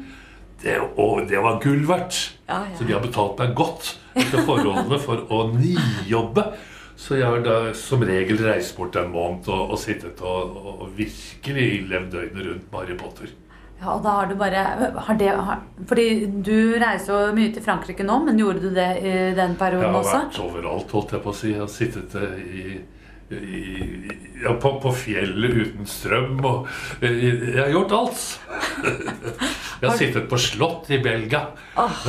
[0.63, 2.17] det, og det var gull verdt.
[2.49, 2.75] Ja, ja.
[2.75, 6.49] Så de har betalt meg godt etter forholdene for å nijobbe
[6.99, 10.81] så jeg har da som regel reist bort en måned og, og sittet og, og,
[10.97, 13.31] virkelig levd døgnet rundt med Harry Potter.
[13.79, 14.63] Ja, og da har du bare
[15.05, 16.07] har det, har, Fordi
[16.43, 20.09] du reiser jo mye til Frankrike nå, men gjorde du det i den perioden også?
[20.11, 21.53] Jeg har vært overalt, holdt jeg på å si.
[21.53, 22.65] Jeg har sittet eh, i,
[23.29, 26.39] ja, på, på, fjellet uten strøm.
[26.45, 26.69] Og,
[27.03, 28.23] jeg har gjort alt.
[29.79, 31.45] Jeg har sittet på slott i Belgia.
[31.79, 31.99] Oh,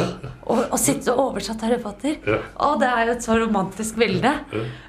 [0.51, 2.17] og, og sittet og oversatt Harry Potter.
[2.27, 2.41] Ja.
[2.57, 4.33] Oh, det er jo et så romantisk bilde.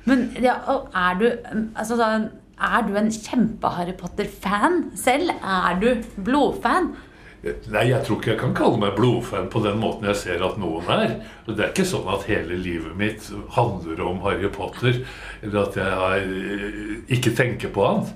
[0.09, 0.55] Men ja,
[0.89, 1.27] er du
[1.75, 5.35] altså, Er du en kjempe-Harry Potter-fan selv?
[5.43, 5.91] Er du
[6.25, 6.93] blodfan?
[7.41, 10.59] Nei, jeg tror ikke jeg kan kalle meg blodfan på den måten jeg ser at
[10.61, 11.15] noen er.
[11.47, 14.99] Det er ikke sånn at hele livet mitt handler om Harry Potter,
[15.41, 18.11] eller at jeg eh, ikke tenker på annet.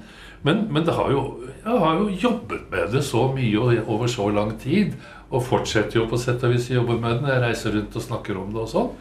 [0.45, 1.23] Men, men har jo,
[1.55, 4.93] jeg har jo jobbet med det så mye over så lang tid,
[5.33, 7.33] og fortsetter jo på sett og vis å jobbe med det.
[7.33, 8.93] Jeg reiser rundt og snakker om det og sånn.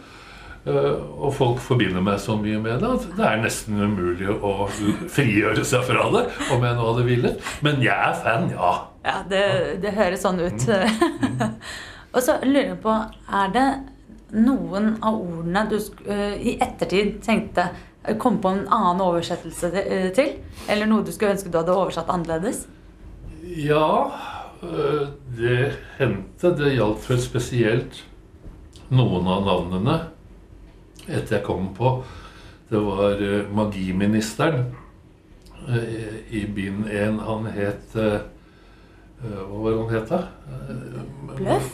[0.64, 4.70] Eh, og folk forbinder meg så mye med det at det er nesten umulig å
[4.72, 7.54] frigjøre seg fra det om jeg nå hadde villet.
[7.66, 8.72] Men jeg er fan, ja.
[9.04, 9.44] Ja, det,
[9.84, 10.64] det høres sånn ut.
[10.64, 11.58] Mm.
[12.14, 12.92] og så lurer jeg på
[13.40, 13.66] Er det
[14.34, 17.68] noen av ordene du uh, i ettertid tenkte
[18.20, 20.34] kom på en annen oversettelse eh, til?
[20.68, 22.66] Eller noe du skulle ønske du hadde oversatt annerledes?
[23.56, 24.12] Ja,
[25.38, 26.50] det hendte.
[26.58, 28.02] Det gjaldt vel spesielt
[28.92, 29.96] noen av navnene
[31.06, 31.94] etter jeg kom på.
[32.68, 33.24] Det var
[33.56, 34.68] magiministeren
[36.28, 37.24] i bind 1.
[37.24, 38.20] Han het Eh,
[39.24, 40.22] hva var det han het, da?
[41.38, 41.72] Bløff?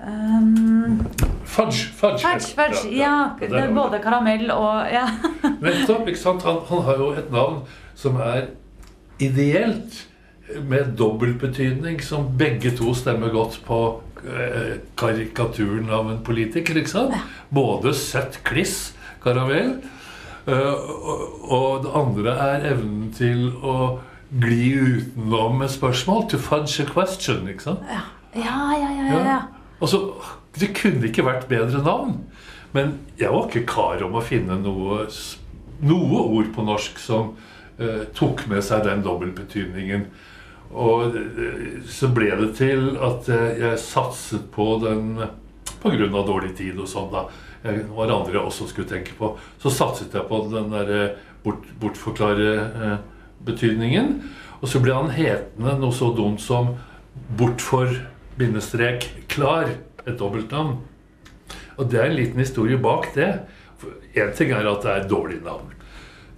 [0.00, 1.06] Um,
[1.44, 1.90] fudge.
[1.92, 2.96] Fudge, fudge, fudge.
[2.96, 5.04] Ja, ja, det er både karamell og ja.
[5.64, 6.08] Nettopp.
[6.08, 6.44] ikke sant?
[6.48, 7.60] Han, han, har jo et navn
[7.98, 8.54] som er
[9.20, 10.06] ideelt,
[10.66, 13.76] med dobbeltbetydning, som begge to stemmer godt på
[14.24, 16.80] eh, karikaturen av en politiker.
[16.80, 17.14] ikke sant?
[17.54, 19.76] Både søtt kliss, karamell,
[20.50, 23.76] eh, og, og det andre er evnen til å
[24.30, 26.28] gli utenom et spørsmål.
[26.30, 27.84] To fudge a question, ikke sant?
[27.90, 28.90] Ja, ja, ja.
[28.94, 29.40] ja, ja.
[29.80, 30.04] Altså,
[30.58, 32.18] det kunne ikke vært bedre navn.
[32.76, 35.04] Men jeg var ikke kar om å finne noe,
[35.82, 37.32] noe ord på norsk som
[37.80, 40.06] uh, tok med seg den dobbeltbetydningen.
[40.70, 45.16] Og eh, så ble det til at eh, jeg satset på den
[45.82, 46.06] pga.
[46.22, 47.24] dårlig tid og sånn, da.
[47.64, 49.32] Jeg var andre jeg også skulle tenke på.
[49.58, 51.66] Så satset jeg på den derre bort,
[53.40, 54.22] bortforklare-betydningen.
[54.60, 56.74] Og så ble han hetende noe så dumt som
[57.38, 57.92] bortfor
[58.38, 59.68] bindestrek klar.
[60.06, 60.78] Et dobbeltnavn.
[61.76, 63.46] Og det er en liten historie bak det.
[64.14, 65.72] Én ting er at det er et dårlig navn.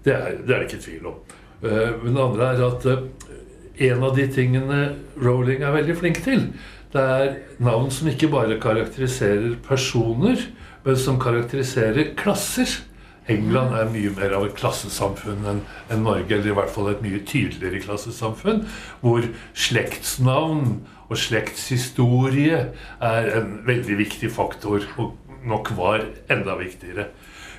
[0.04, 1.18] Det er det, er ikke tvil om.
[1.62, 6.22] Eh, Men det andre er at eh, en av de tingene Rowling er veldig flink
[6.22, 6.52] til,
[6.92, 10.36] det er navn som ikke bare karakteriserer personer,
[10.84, 12.82] men som karakteriserer klasser.
[13.30, 15.60] England er mye mer av et klassesamfunn enn
[15.92, 18.64] en Norge, eller i hvert fall et mye tydeligere klassesamfunn,
[19.02, 22.64] hvor slektsnavn og slektshistorie
[23.04, 25.14] er en veldig viktig faktor, og
[25.46, 27.10] nok var enda viktigere.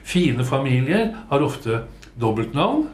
[0.03, 1.85] Fine familier har ofte
[2.19, 2.89] dobbeltnavn,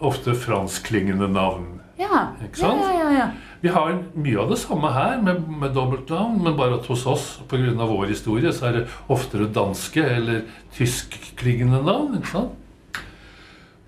[0.00, 1.80] ofte franskklingende navn.
[2.00, 2.30] Ja.
[2.44, 2.80] Ikke sant?
[2.80, 3.28] Ja, ja, ja,
[3.60, 7.26] Vi har mye av det samme her med, med dobbeltnavn, men bare at hos oss
[7.48, 7.74] pga.
[7.76, 10.46] vår historie så er det oftere danske eller
[10.76, 12.16] tyskklingende navn.
[12.16, 12.56] ikke sant?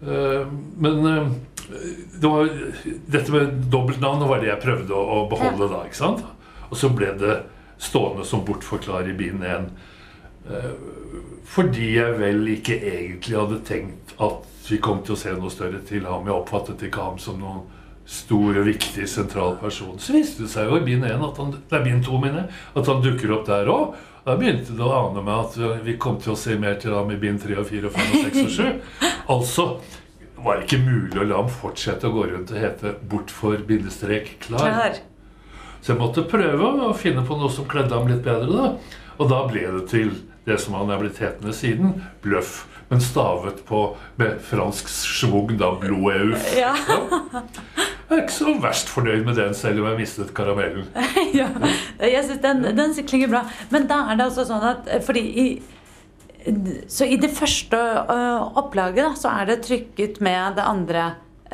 [0.04, 0.44] Eh,
[0.76, 1.32] Men eh,
[2.20, 2.52] det var,
[3.06, 5.86] dette med dobbeltnavn var det jeg prøvde å, beholde da.
[5.88, 6.24] ikke sant?
[6.68, 7.40] Og så ble det
[7.80, 9.70] stående som bortforklar i bind 1.
[11.48, 15.80] Fordi jeg vel ikke egentlig hadde tenkt at vi kom til å se noe større
[15.86, 16.26] til ham.
[16.26, 17.62] Jeg oppfattet ikke ham som noen
[18.06, 19.98] stor og viktig sentral person.
[20.02, 22.46] Så viste det seg jo i bind 1 at han, det er bind 2 mine,
[22.50, 23.94] at han dukker opp der òg.
[24.22, 27.10] Da begynte det å ane meg at vi kom til å se mer til ham
[27.10, 29.00] i bind 3 og 4 og 5 og 6 og 7.
[29.32, 29.64] Altså
[30.42, 34.36] var det ikke mulig å la ham fortsette å gå rundt og hete 'bortfor bindestrek
[34.42, 34.66] klar'.
[34.66, 34.98] Klar.
[35.82, 38.50] Så jeg måtte prøve å finne på noe som kledde ham litt bedre.
[38.50, 38.98] da.
[39.18, 40.12] Og da ble det til
[40.46, 42.66] det som han er blitt hetende siden, bløff.
[42.90, 46.42] Men stavet på med fransk schwung, da, bloeuf.
[46.58, 46.74] Ja.
[48.12, 50.84] Jeg er ikke så verst fornøyd med den, selv om jeg mistet karamellen.
[51.40, 51.46] ja.
[51.96, 53.40] Jeg synes den, den klinger bra.
[53.72, 55.46] Men da er det altså sånn at Fordi i
[56.90, 61.04] Så i det første uh, opplaget da, så er det trykket med det andre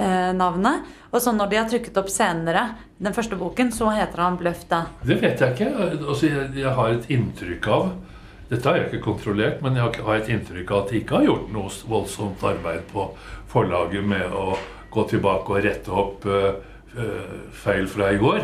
[0.00, 0.88] uh, navnet.
[1.12, 2.64] Og så når de har trykket opp senere,
[2.98, 4.88] den første boken, så heter han Bløff da.
[5.04, 5.68] Det vet jeg ikke.
[6.00, 7.90] Altså, jeg, jeg har et inntrykk av
[8.48, 11.18] Dette har jeg ikke kontrollert, men jeg har, har et inntrykk av at de ikke
[11.20, 13.04] har gjort noe voldsomt arbeid på
[13.52, 14.56] forlaget med å
[14.90, 16.52] gå tilbake og rette opp ø,
[16.96, 17.06] ø,
[17.52, 18.40] feil fra i går.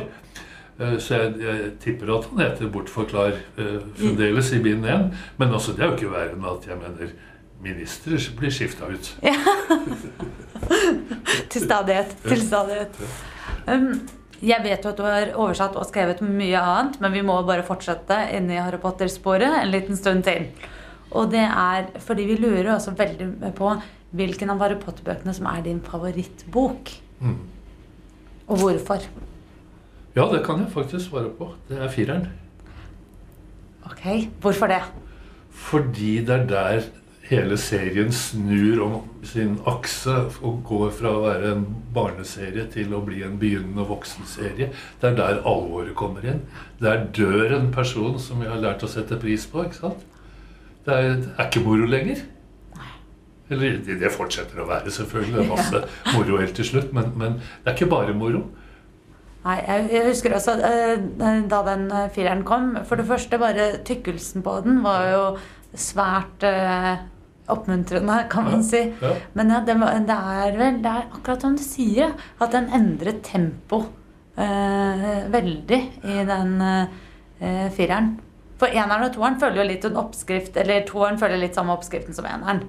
[0.80, 5.06] Eh, Så jeg, jeg tipper at han heter Bortforklar fremdeles i bind 1.
[5.38, 7.14] Men altså, det er jo ikke verre enn at jeg mener
[7.64, 9.14] ministre blir skifta ut.
[11.52, 12.12] Til stadighet.
[12.26, 12.98] Til stadighet.
[13.68, 13.88] Um,
[14.44, 17.64] jeg vet jo at du har oversatt og skrevet mye annet, men vi må bare
[17.64, 20.50] fortsette inni Harry Potter-sporet en liten stund til.
[21.14, 23.70] Og det er fordi vi lurer også veldig på
[24.14, 26.92] hvilken av Harry Potter-bøkene som er din favorittbok.
[27.20, 27.38] Mm.
[28.46, 29.06] Og hvorfor.
[30.14, 31.50] Ja, det kan jeg faktisk svare på.
[31.68, 32.28] Det er fireren.
[33.84, 34.82] Ok, Hvorfor det?
[35.50, 36.86] Fordi det er der
[37.28, 40.12] hele serien snur om sin akse
[40.44, 44.70] og går fra å være en barneserie til å bli en begynnende voksenserie.
[45.00, 46.42] Det er der alvoret kommer inn.
[46.82, 49.64] Der dør en person som vi har lært å sette pris på.
[49.64, 50.04] ikke sant?
[50.84, 52.20] Det er, det er ikke moro lenger.
[53.52, 55.34] Eller det, fortsetter å være, selvfølgelig.
[55.36, 55.80] Det er masse
[56.14, 56.92] moro helt til slutt.
[56.96, 58.46] Men, men det er ikke bare moro.
[59.44, 60.94] Nei, jeg, husker også eh,
[61.50, 62.72] da den fireren kom.
[62.88, 65.26] For det første, bare tykkelsen på den var jo
[65.76, 66.94] svært eh,
[67.52, 68.86] oppmuntrende, kan man si.
[69.02, 69.12] Ja.
[69.36, 69.76] Men ja, det,
[70.08, 73.84] det er vel det er akkurat som du sier, at den endret tempo
[74.40, 78.14] eh, veldig i den eh, fireren.
[78.60, 82.16] For eneren og toeren følger jo litt en oppskrift, eller toeren følger litt samme oppskriften
[82.16, 82.64] som eneren.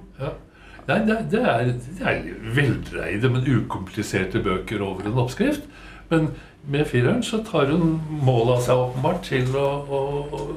[0.86, 5.66] Nei, det, det, er, det er veldreide, men ukompliserte bøker over en oppskrift.
[6.12, 6.30] Men
[6.70, 7.96] med fireren så tar hun
[8.26, 10.00] mål av seg åpenbart til å, å,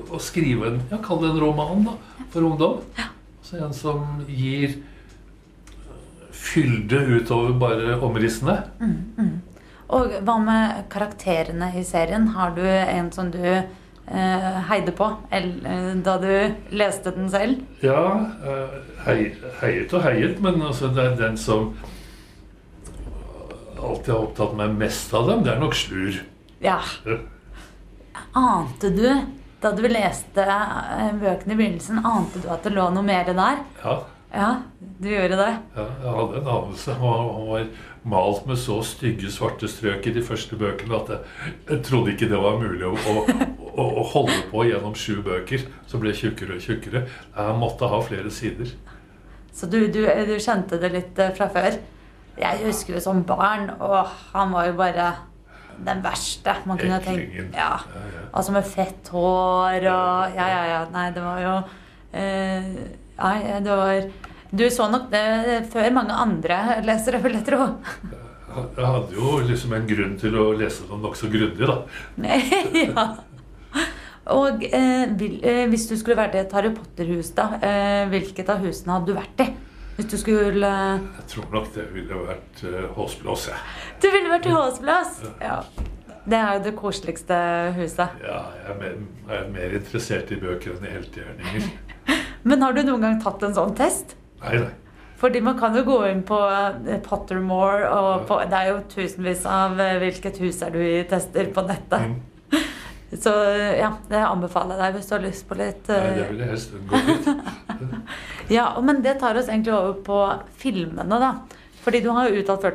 [0.10, 1.96] å, skrive en ja, Kall det en roman da,
[2.34, 2.84] for ungdom.
[3.46, 4.78] Så en som gir
[6.40, 8.60] fylde utover bare omrissene.
[9.90, 12.30] Og hva med karakterene i serien?
[12.36, 13.66] Har du en som du eh,
[14.10, 15.06] heide på
[16.04, 16.32] da du
[16.74, 17.60] leste den selv?
[17.84, 18.02] Ja,
[18.42, 19.18] eh, hei,
[19.62, 21.74] heiet og heiet, men altså det er den som
[23.80, 26.18] alltid har opptatt meg mest av dem, det er nok Slur.
[26.64, 26.80] Ja.
[28.36, 29.08] Ante du,
[29.62, 33.62] da du leste eh, bøkene i begynnelsen, ante du at det lå noe mer der?
[33.84, 34.50] Ja, Ja,
[35.02, 35.54] du gjorde det?
[35.74, 36.94] Ja, jeg hadde en anelse.
[37.00, 37.64] Han var
[38.08, 42.30] malt med så stygge svarte strøk i de første bøkene at jeg, jeg trodde ikke
[42.32, 45.66] det var mulig å, å, å, holde på gjennom sju bøker.
[45.90, 47.06] Så ble tjukkere og tjukkere.
[47.36, 48.72] Jeg måtte ha flere sider.
[49.54, 51.80] Så du, du, du kjente det litt eh, fra før?
[52.40, 55.10] Jeg husker jo som barn, og han var jo bare
[55.80, 57.78] den verste man kunne tenke ja.
[58.36, 60.80] Altså med fett hår og Ja, ja, ja.
[60.92, 61.54] Nei, det var jo
[62.20, 62.66] eh,
[63.20, 64.10] Nei, det var
[64.52, 67.68] Du så nok det før mange andre lesere, vil jeg tro.
[68.50, 71.76] Jeg hadde jo liksom en grunn til å lese den nokså grundig, da.
[72.82, 73.06] ja.
[74.34, 78.50] Og eh, vil, eh, hvis du skulle vært i et Harry Potter-hus, da, eh, hvilket
[78.50, 79.48] av husene hadde du vært i?
[80.00, 83.64] Hvis du skulle Jeg tror nok det ville vært uh, Håsblås, jeg.
[84.00, 85.18] Du ville vært i Håsplass!
[85.44, 85.58] Ja.
[86.30, 87.40] Det er jo det koseligste
[87.76, 88.22] huset.
[88.24, 88.96] Ja, jeg er, mer,
[89.28, 91.68] jeg er mer interessert i bøker enn i heltegjerninger.
[92.48, 94.16] Men har du noen gang tatt en sånn test?
[94.44, 94.72] Nei, nei.
[95.20, 99.44] Fordi man kan jo gå inn på eh, Pottermore, og på, det er jo tusenvis
[99.50, 102.08] av eh, 'Hvilket hus er du i?' tester på nettet.
[102.08, 102.64] Mm.
[103.24, 103.34] Så
[103.76, 106.44] ja, det anbefaler jeg deg hvis du har lyst på litt nei, eh, det vil
[106.44, 107.40] jeg helst unngå.
[108.50, 110.20] Ja, men det tar oss egentlig over på
[110.58, 111.34] filmene, da.
[111.84, 112.66] Fordi du har jo uttalt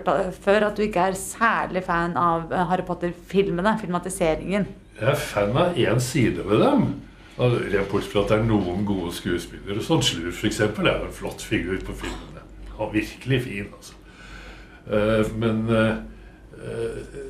[0.44, 4.68] før- at du ikke er særlig fan av eh, Harry Potter-filmene, filmatiseringen.
[5.00, 6.86] Jeg er fan av én side ved dem.
[7.36, 9.82] Bortsett fra at det er noen gode skuespillere.
[9.82, 12.42] Sånn Slur, for eksempel, er jo en flott figur på filmene.
[12.74, 13.96] Er virkelig fin, altså.
[14.86, 15.96] Eh, men eh,
[16.60, 17.22] eh,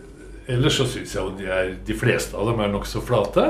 [0.54, 3.46] ellers så syns jeg jo de, er, de fleste av dem er nokså flate.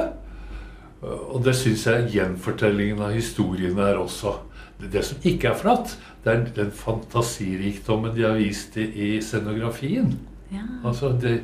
[1.04, 4.38] Og det syns jeg gjenfortellingen av historiene er også.
[4.80, 9.10] Det, det som ikke er flatt, det er den fantasirikdommen de har vist i, i
[9.22, 10.14] scenografien.
[10.54, 10.62] Ja.
[10.86, 11.40] Altså det,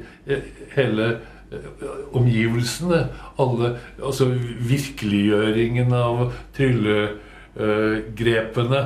[0.77, 1.11] hele
[2.17, 3.03] omgivelsene,
[3.39, 4.25] alle Altså
[4.71, 8.81] virkeliggjøringen av tryllegrepene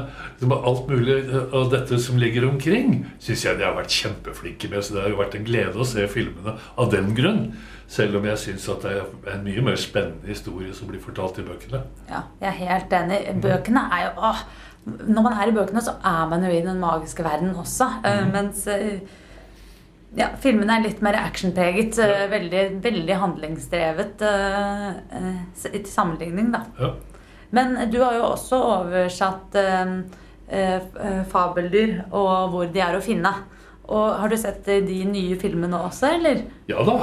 [0.55, 4.81] Alt mulig eh, av dette som ligger omkring, syns jeg de har vært kjempeflinke med.
[4.85, 7.43] Så det har jo vært en glede å se filmene av den grunn.
[7.91, 9.03] Selv om jeg syns at det er
[9.35, 11.81] en mye mer spennende historie som blir fortalt i bøkene.
[12.09, 13.19] Ja, jeg er helt enig.
[13.45, 14.41] Bøkene er jo åh,
[14.85, 17.87] Når man er i bøkene, så er man jo i den magiske verden også.
[18.05, 18.99] eh, Mens eh,
[20.17, 21.99] ja, filmene er litt mer actionpreget.
[21.99, 26.65] eh, Veldig, veldig handlingsdrevet eh, eh, til sammenligning, da.
[26.81, 26.93] Ja.
[27.55, 29.55] Men du har jo også oversatt
[31.31, 33.31] fabeldyr og hvor de er å finne.
[33.85, 36.43] Og Har du sett de nye filmene også, eller?
[36.69, 36.97] ja da.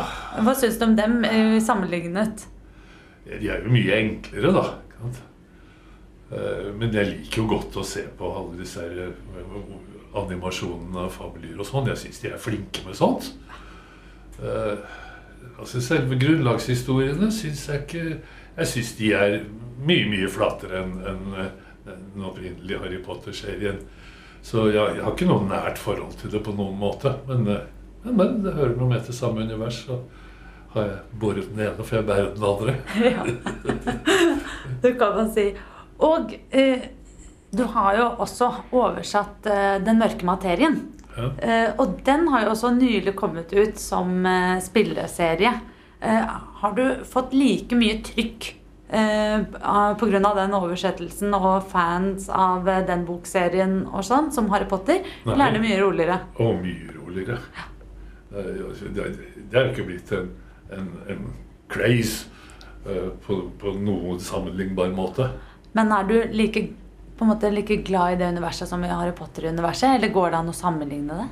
[0.43, 1.21] Hva syns du om dem
[1.63, 2.45] sammenlignet?
[3.25, 4.65] De er jo mye enklere, da.
[6.79, 9.11] Men jeg liker jo godt å se på alle disse her
[10.17, 11.87] animasjonene av fabeldyr og sånn.
[11.91, 13.31] Jeg syns de er flinke med sånt.
[14.41, 14.79] Uh,
[15.61, 18.05] Altså Selve grunnlagshistoriene syns jeg ikke
[18.57, 19.35] Jeg syns de er
[19.81, 21.51] mye, mye flatere enn eh,
[21.85, 23.79] den opprinnelige Harry Potter-serien.
[24.45, 27.15] Så jeg, jeg har ikke noe nært forhold til det på noen måte.
[27.25, 27.63] Men, eh,
[28.03, 29.79] men, men det hører noe med til samme univers.
[29.87, 29.97] Så
[30.75, 32.75] har jeg båret den ene, for jeg bærer den andre.
[33.15, 33.25] Ja.
[34.83, 35.47] Det kan man si.
[36.05, 36.85] Og eh,
[37.51, 40.79] du har jo også oversatt uh, Den mørke materien.
[41.11, 41.27] Ja.
[41.27, 45.53] Uh, og den har jo også nylig kommet ut som uh, spilleserie.
[46.01, 48.47] Har du fått like mye trykk
[48.89, 49.43] uh,
[49.99, 50.31] pga.
[50.39, 55.03] den oversettelsen og fans av den bokserien og sånn, som Harry Potter?
[55.27, 55.35] Nei.
[55.35, 56.17] Eller er det mye roligere?
[56.41, 57.37] Og mye roligere.
[58.31, 60.33] Det er, altså, det er, er ikke blitt en,
[60.73, 61.23] en, en
[61.69, 62.31] craze
[63.27, 65.27] på, på noen sammenlignbar måte.
[65.77, 66.63] Men er du like,
[67.21, 70.37] på en måte like glad i det universet som i Harry Potter-universet, eller går det
[70.39, 71.27] an å sammenligne det?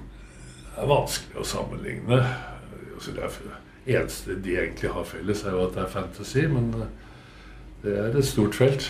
[0.76, 2.20] Det er vanskelig å sammenligne.
[2.94, 3.56] Altså, det er,
[3.96, 6.92] eneste de egentlig har felles, er jo at det er fantasy, men eh,
[7.82, 8.86] det er et stort felt.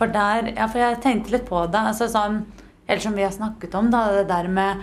[0.00, 1.84] For der, ja, for jeg tenkte litt på det.
[1.92, 2.42] Altså sånn,
[2.88, 4.82] eller som vi har snakket om, da, det der med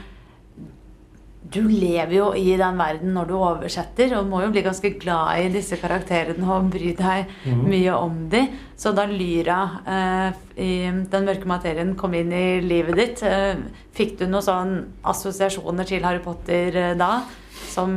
[1.40, 5.40] Du lever jo i den verden når du oversetter, og må jo bli ganske glad
[5.40, 7.32] i disse karakterene og bry deg
[7.64, 8.52] mye om dem.
[8.80, 9.60] Så da Lyra
[9.96, 10.74] eh, i
[11.10, 13.56] Den mørke materien kom inn i livet ditt, eh,
[13.96, 14.76] fikk du noen sånn
[15.08, 17.24] assosiasjoner til Harry Potter eh, da?
[17.72, 17.96] Som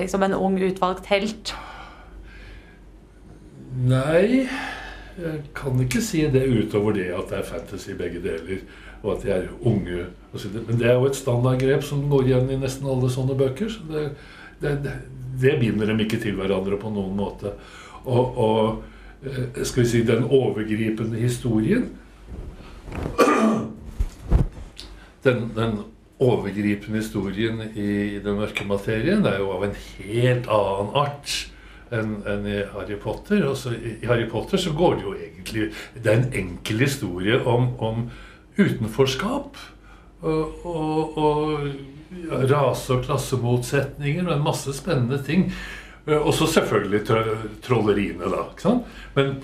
[0.00, 1.52] liksom en ung, utvalgt helt?
[3.78, 4.48] Nei,
[5.18, 8.64] jeg kan ikke si det utover det at det er fantasy begge deler.
[9.02, 10.06] Og at de er unge.
[10.32, 13.70] Altså, men det er jo et standardgrep som går igjen i nesten alle sånne bøker.
[13.72, 14.04] Så det,
[14.62, 14.72] det,
[15.38, 17.54] det, binder dem ikke til hverandre på noen måte.
[18.04, 18.82] Og, og
[19.22, 21.88] eh, skal vi si den overgripende historien
[25.26, 25.78] den, den
[26.18, 31.34] overgripende historien i Den mørke materien er jo av en helt annen art
[31.94, 33.44] enn en i Harry Potter.
[33.48, 37.38] Også i, I Harry Potter så går det jo egentlig Det er en enkel historie
[37.40, 38.08] om, om
[38.58, 39.56] utenforskap.
[40.26, 45.52] Og, og, og rase- og klassemotsetninger og en masse spennende ting.
[46.08, 47.04] Eh, Og så selvfølgelig
[47.62, 48.46] trolleriene, da.
[48.50, 48.88] ikke sant?
[49.14, 49.36] Men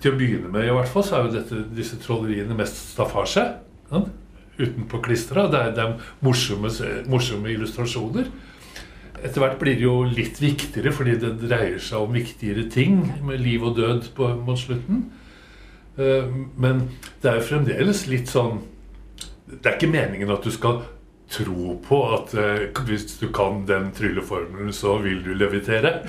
[0.00, 3.44] til å begynne med i hvert fall så er jo dette, disse trolleriene mest staffasje.
[4.58, 5.48] Utenpå klistra.
[5.50, 6.70] Det er, det er morsomme,
[7.10, 8.30] morsomme illustrasjoner.
[9.22, 13.38] etter hvert blir det jo litt viktigere, fordi det dreier seg om viktigere ting med
[13.40, 15.04] liv og død på, mot slutten.
[15.98, 16.88] Eh, Men
[17.22, 18.62] det er jo fremdeles litt sånn
[19.46, 20.80] Det er ikke meningen at du skal
[21.32, 26.02] tro på at eh, hvis du kan den trylleformelen, så vil du levitere.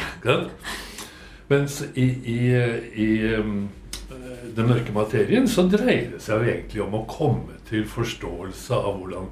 [1.47, 2.39] Mens i, i,
[2.99, 3.69] i um,
[4.55, 8.99] den mørke materien så dreier det seg jo egentlig om å komme til forståelse av
[8.99, 9.29] hvordan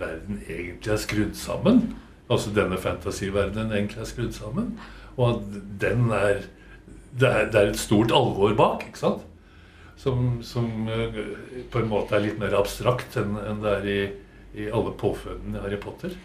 [0.00, 1.82] verden egentlig er skrudd sammen.
[2.28, 4.74] Altså denne fantasiverdenen egentlig er skrudd sammen.
[5.16, 6.44] Og at den er
[7.14, 9.28] det, er det er et stort alvor bak, ikke sant?
[9.96, 11.18] Som, som eh,
[11.70, 14.00] på en måte er litt mer abstrakt enn enn det er i,
[14.64, 16.16] i alle påfødende i Harry Potter.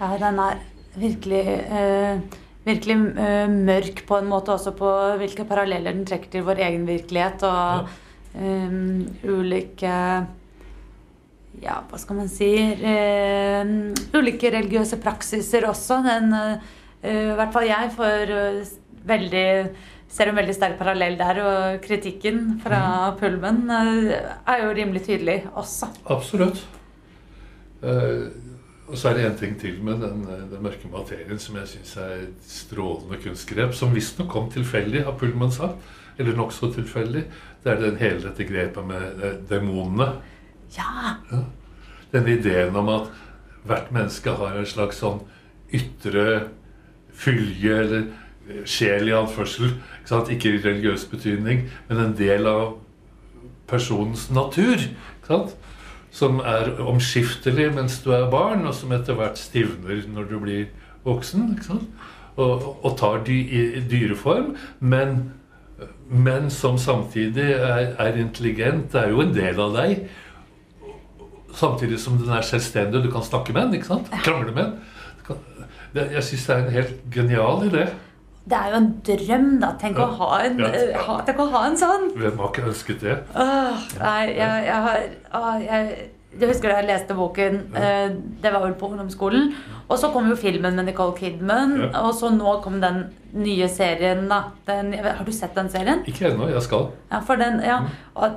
[0.00, 0.58] Ja, den er
[0.96, 1.42] virkelig,
[1.76, 2.18] eh,
[2.66, 4.90] virkelig eh, mørk på en måte også på
[5.20, 7.92] hvilke paralleller den trekker til vår egen virkelighet og
[8.36, 8.80] eh,
[9.28, 9.94] ulike
[11.62, 13.62] Ja, hva skal man si eh,
[14.12, 16.02] Ulike religiøse praksiser også.
[16.04, 16.74] Den, eh,
[17.06, 18.34] I hvert fall jeg får
[19.06, 19.48] veldig
[20.16, 22.80] ser en veldig sterk parallell der, og kritikken fra
[23.20, 24.16] Pullman eh,
[24.48, 25.90] er jo rimelig tydelig også.
[26.12, 26.62] Absolutt.
[27.84, 28.26] Eh,
[28.86, 31.68] og så er det en ting til med den, eh, den mørke materien som jeg
[31.74, 35.94] syns er et strålende kunstgrep, som visstnok kom tilfeldig, har Pullman sagt.
[36.18, 37.26] Eller nokså tilfeldig.
[37.64, 40.14] Det er den hele dette grepet med eh, demonene.
[40.76, 41.16] Ja!
[42.12, 43.10] Den ideen om at
[43.66, 45.20] hvert menneske har en slags sånn
[45.74, 46.46] ytre
[47.12, 48.06] fylje eller
[48.64, 49.74] sjel i anførsel.
[50.06, 52.76] Ikke, i religiøs betydning, men en del av
[53.66, 54.78] personens natur.
[54.78, 55.56] Ikke sant?
[56.14, 60.68] Som er omskiftelig mens du er barn, og som etter hvert stivner når du blir
[61.04, 61.56] voksen.
[61.56, 61.80] Ikke?
[62.36, 65.32] Og, og tar dy, i dyreform, men,
[66.08, 68.92] men som samtidig er, er intelligent.
[68.92, 70.06] Det er jo en del av deg.
[71.56, 73.78] Samtidig som den er selvstendig, og du kan snakke med den.
[73.80, 74.12] ikke sant?
[74.22, 74.82] Krangle med den.
[75.96, 77.86] Jeg syns det er en helt genial idé.
[78.46, 79.72] Det er jo en drøm, da.
[79.80, 80.04] Tenk, Ja.
[80.06, 80.66] å, ha en, Ja.
[80.70, 82.04] eh, ha, tenk å ha en sånn.
[82.14, 83.16] Hvem har ikke ønsket det?
[83.34, 85.00] Åh, nei, jeg, jeg har
[85.34, 87.58] åh, jeg, jeg husker da jeg leste boken.
[87.74, 88.08] Ja.
[88.42, 89.52] det var vel på ungdomsskolen.
[89.88, 91.76] Og så kom jo filmen med Nicole Kidman.
[91.92, 92.02] Ja.
[92.06, 94.44] Og så nå kom den nye serien, da.
[94.66, 96.04] Den, har du sett den serien?
[96.06, 96.48] Ikke ennå.
[96.52, 96.90] Jeg skal.
[97.10, 97.80] Ja, for den, ja.
[98.14, 98.30] Og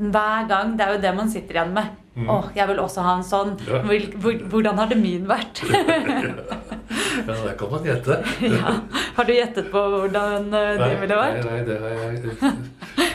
[0.00, 1.88] hver gang, det er jo det man sitter igjen med.
[2.16, 2.28] Mm.
[2.30, 3.52] Åh, jeg vil også ha en sånn.
[3.68, 3.82] Ja.
[3.84, 5.60] Hvordan har det min vært?
[7.26, 8.16] Ja, det kan man gjette.
[8.56, 8.74] ja.
[9.16, 11.40] Har du gjettet på hvordan eh, Nei, det ville vært?
[11.44, 12.32] Nei, nei, det har jeg, det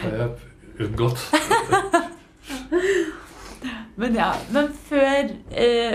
[0.02, 0.30] har jeg
[0.86, 1.20] unngått.
[3.96, 5.94] Men ja, men før, eh,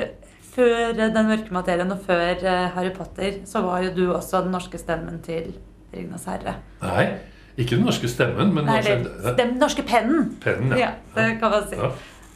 [0.54, 4.54] før Den mørke materien og før eh, Harry Potter, så var jo du også den
[4.56, 5.50] norske stemmen til
[5.92, 6.54] Ringenes herre.
[6.80, 7.04] Nei,
[7.60, 8.80] ikke den norske stemmen, men Nei,
[9.36, 10.30] den norske pennen.
[10.40, 10.72] pennen.
[10.80, 11.76] Ja, det kan man si.
[11.76, 11.90] Ja.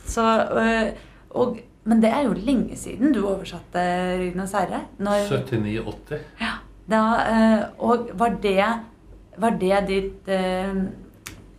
[0.05, 0.25] Så,
[0.61, 0.93] eh,
[1.31, 3.81] og, men det er jo lenge siden du oversatte
[4.21, 4.81] Ringenes herre.
[4.99, 6.19] Når, 79-80.
[6.41, 6.53] ja,
[6.91, 8.65] da, eh, og var det,
[9.41, 10.75] var det ditt eh,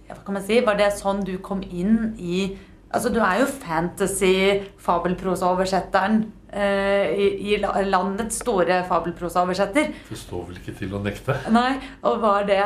[0.05, 0.61] Hva kan man si?
[0.65, 2.57] Var det sånn du kom inn i
[2.95, 9.85] Altså, du er jo fantasy-fabelprosaoversetteren eh, i, i landets store fabelprosaoversetter.
[10.07, 11.35] Det står vel ikke til å nekte.
[11.51, 11.75] Nei,
[12.07, 12.63] og var det,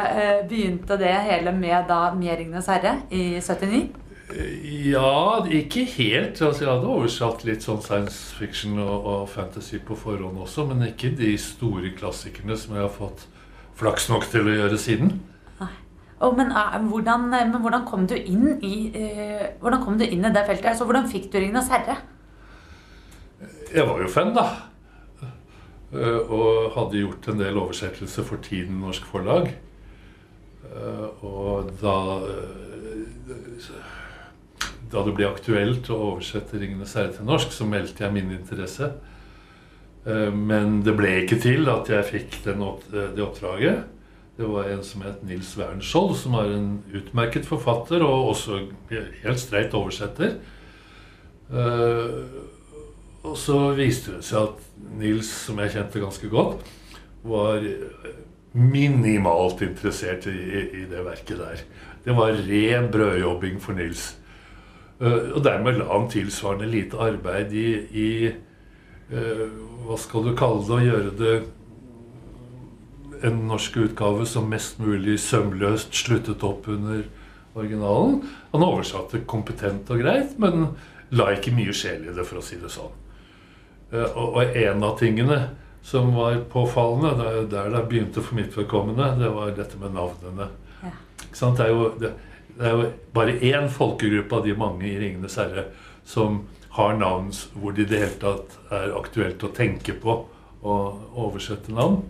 [0.51, 3.89] begynte det hele med da med Ringenes herre i 79?
[4.30, 6.38] Ja, ikke helt.
[6.42, 10.86] Altså, jeg hadde oversatt litt sånn science fiction og, og fantasy på forhånd også, men
[10.92, 13.26] ikke de store klassikerne som jeg har fått
[13.80, 15.16] flaks nok til å gjøre siden.
[16.20, 20.26] Oh, men, uh, hvordan, men hvordan kom du inn i uh, Hvordan kom du inn
[20.28, 20.74] i det feltet?
[20.74, 21.96] Altså, hvordan fikk du Ringenes herre?
[23.72, 24.44] Jeg var jo fan, da.
[25.96, 29.48] Uh, Og hadde gjort en del oversettelser for Tiden Norsk Forlag.
[30.70, 31.96] Eh, Og da
[32.30, 32.60] eh,
[34.90, 38.92] Da det ble aktuelt å oversette 'Ringenes herre' til norsk, så meldte jeg min interesse.
[40.06, 43.84] Eh, Men det ble ikke til at jeg fikk opp, det oppdraget.
[44.38, 48.62] Det var en som het Nils Wernskjold, som er en utmerket forfatter og også
[49.24, 50.38] helt streit oversetter.
[51.52, 52.24] Eh,
[53.24, 54.62] og så viste det seg at
[54.98, 56.64] Nils, som jeg kjente ganske godt,
[57.24, 57.60] var
[58.54, 60.38] minimalt interessert i,
[60.82, 61.66] i det verket der.
[62.06, 64.16] Det var ren brødjobbing for Nils.
[65.00, 69.45] Eh, og dermed la han tilsvarende lite arbeid i, i eh,
[69.86, 70.76] Hva skal du kalle det?
[70.76, 71.36] Å gjøre det
[73.28, 77.04] en norsk utgave som mest mulig sømløst sluttet opp under
[77.58, 78.22] originalen.
[78.54, 80.70] Han oversatte kompetent og greit, men
[81.16, 82.93] la ikke mye sjel i det, for å si det sånn.
[83.91, 85.39] Eh, Og, en av tingene
[85.84, 89.80] som var påfallende, det er jo der det begynte for mitt vedkommende, det var dette
[89.80, 90.50] med navnene.
[90.84, 90.91] Ja.
[91.32, 92.12] Det, er jo, det,
[92.60, 95.70] det er jo bare én folkegruppe av de mange i 'Ringenes herre'
[96.03, 96.41] som
[96.76, 100.16] har navn hvor det i det hele tatt er aktuelt å tenke på
[100.62, 100.76] å
[101.16, 102.01] oversette navn.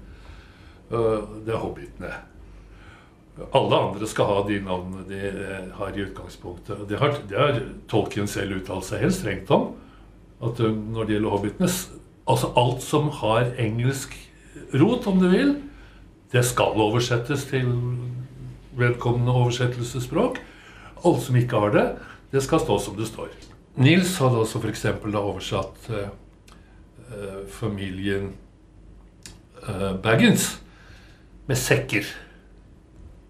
[0.90, 2.12] Eh, det er hobbitene.
[3.56, 6.82] Alle andre skal ha de navnene de eh, har i utgangspunktet.
[6.90, 9.76] Det har, har Tolkien selv uttalt seg helt strengt om.
[10.42, 11.74] At eh, når det gjelder hobbitene
[12.30, 14.12] Altså alt som har engelsk
[14.78, 15.56] rot, om du vil,
[16.30, 17.72] det skal oversettes til
[18.80, 20.40] vedkommende oversettelsesspråk.
[21.04, 21.86] Alle som ikke har det,
[22.32, 23.30] det skal stå som det står.
[23.80, 24.86] Nils hadde altså f.eks.
[25.06, 26.10] oversatt uh,
[27.10, 28.34] uh, familien
[29.64, 30.52] eh, Baggins
[31.48, 32.08] med sekker.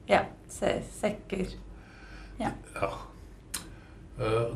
[0.10, 0.24] Ja.
[0.50, 1.45] Se, sekker.
[2.39, 2.50] Ja.
[2.80, 2.89] ja.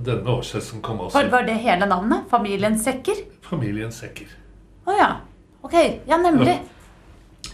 [0.04, 2.26] denne oversettelsen kom også var, var det hele navnet?
[2.32, 3.20] Familien Sekker?
[3.46, 4.32] Familien Sekker.
[4.84, 5.10] Å oh, ja.
[5.64, 5.76] Ok.
[6.10, 6.56] Ja, nemlig.
[6.58, 7.54] Ja.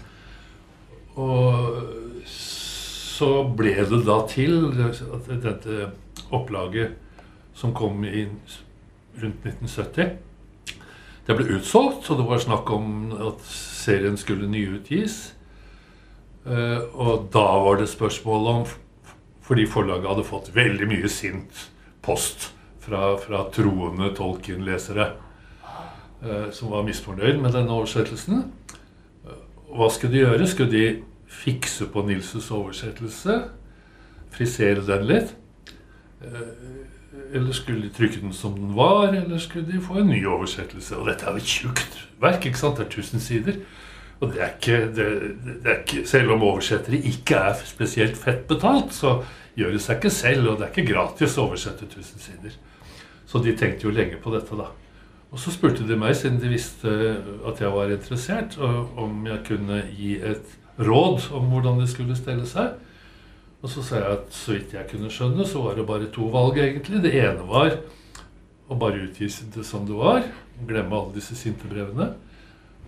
[1.19, 2.08] Og
[3.19, 5.89] så ble det da til dette
[6.31, 6.95] opplaget
[7.57, 8.37] som kom inn
[9.19, 10.13] rundt 1970.
[11.27, 15.33] Det ble utsolgt, og det var snakk om at serien skulle nyutgis.
[16.47, 18.69] Eh, og da var det spørsmål om
[19.49, 21.63] Fordi forlaget hadde fått veldig mye sint
[22.05, 25.07] post fra, fra troende Tolkien-lesere
[26.21, 28.43] eh, som var misfornøyd med denne oversettelsen.
[29.73, 30.49] Hva skulle de gjøre?
[30.51, 30.83] Skulle de
[31.29, 33.41] fikse på Nilses oversettelse?
[34.33, 35.35] Frisere den litt?
[36.21, 36.39] Eh,
[37.33, 40.97] eller skulle de trykke den som den var, eller skulle de få en ny oversettelse?
[40.97, 42.45] Og dette er jo et tjukt verk.
[42.45, 42.77] ikke sant?
[42.77, 43.61] Det er 1000 sider.
[44.19, 45.05] Og det er, ikke, det,
[45.63, 49.21] det er ikke, Selv om oversettere ikke er spesielt fett betalt, så
[49.55, 50.49] gjør det seg ikke selv.
[50.49, 52.57] Og det er ikke gratis å oversette 1000 sider.
[53.29, 54.71] Så de tenkte jo lenge på dette, da.
[55.29, 56.89] Og så spurte de meg, siden de visste
[57.45, 62.47] at jeg var interessert, om jeg kunne gi et råd om hvordan de skulle stelle
[62.49, 62.77] seg.
[63.59, 66.29] Og så sa jeg at så vidt jeg kunne skjønne, så var det bare to
[66.31, 67.01] valg, egentlig.
[67.03, 67.75] Det ene var
[68.69, 70.23] å bare utgi det som det var,
[70.67, 72.13] glemme alle disse sinte brevene.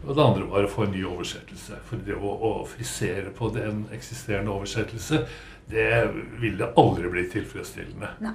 [0.02, 1.82] Og det andre var å få en ny oversettelse.
[1.90, 5.26] For det å, å frisere på en eksisterende oversettelse,
[5.72, 5.92] det
[6.42, 8.16] ville aldri bli tilfredsstillende.
[8.24, 8.34] Nei.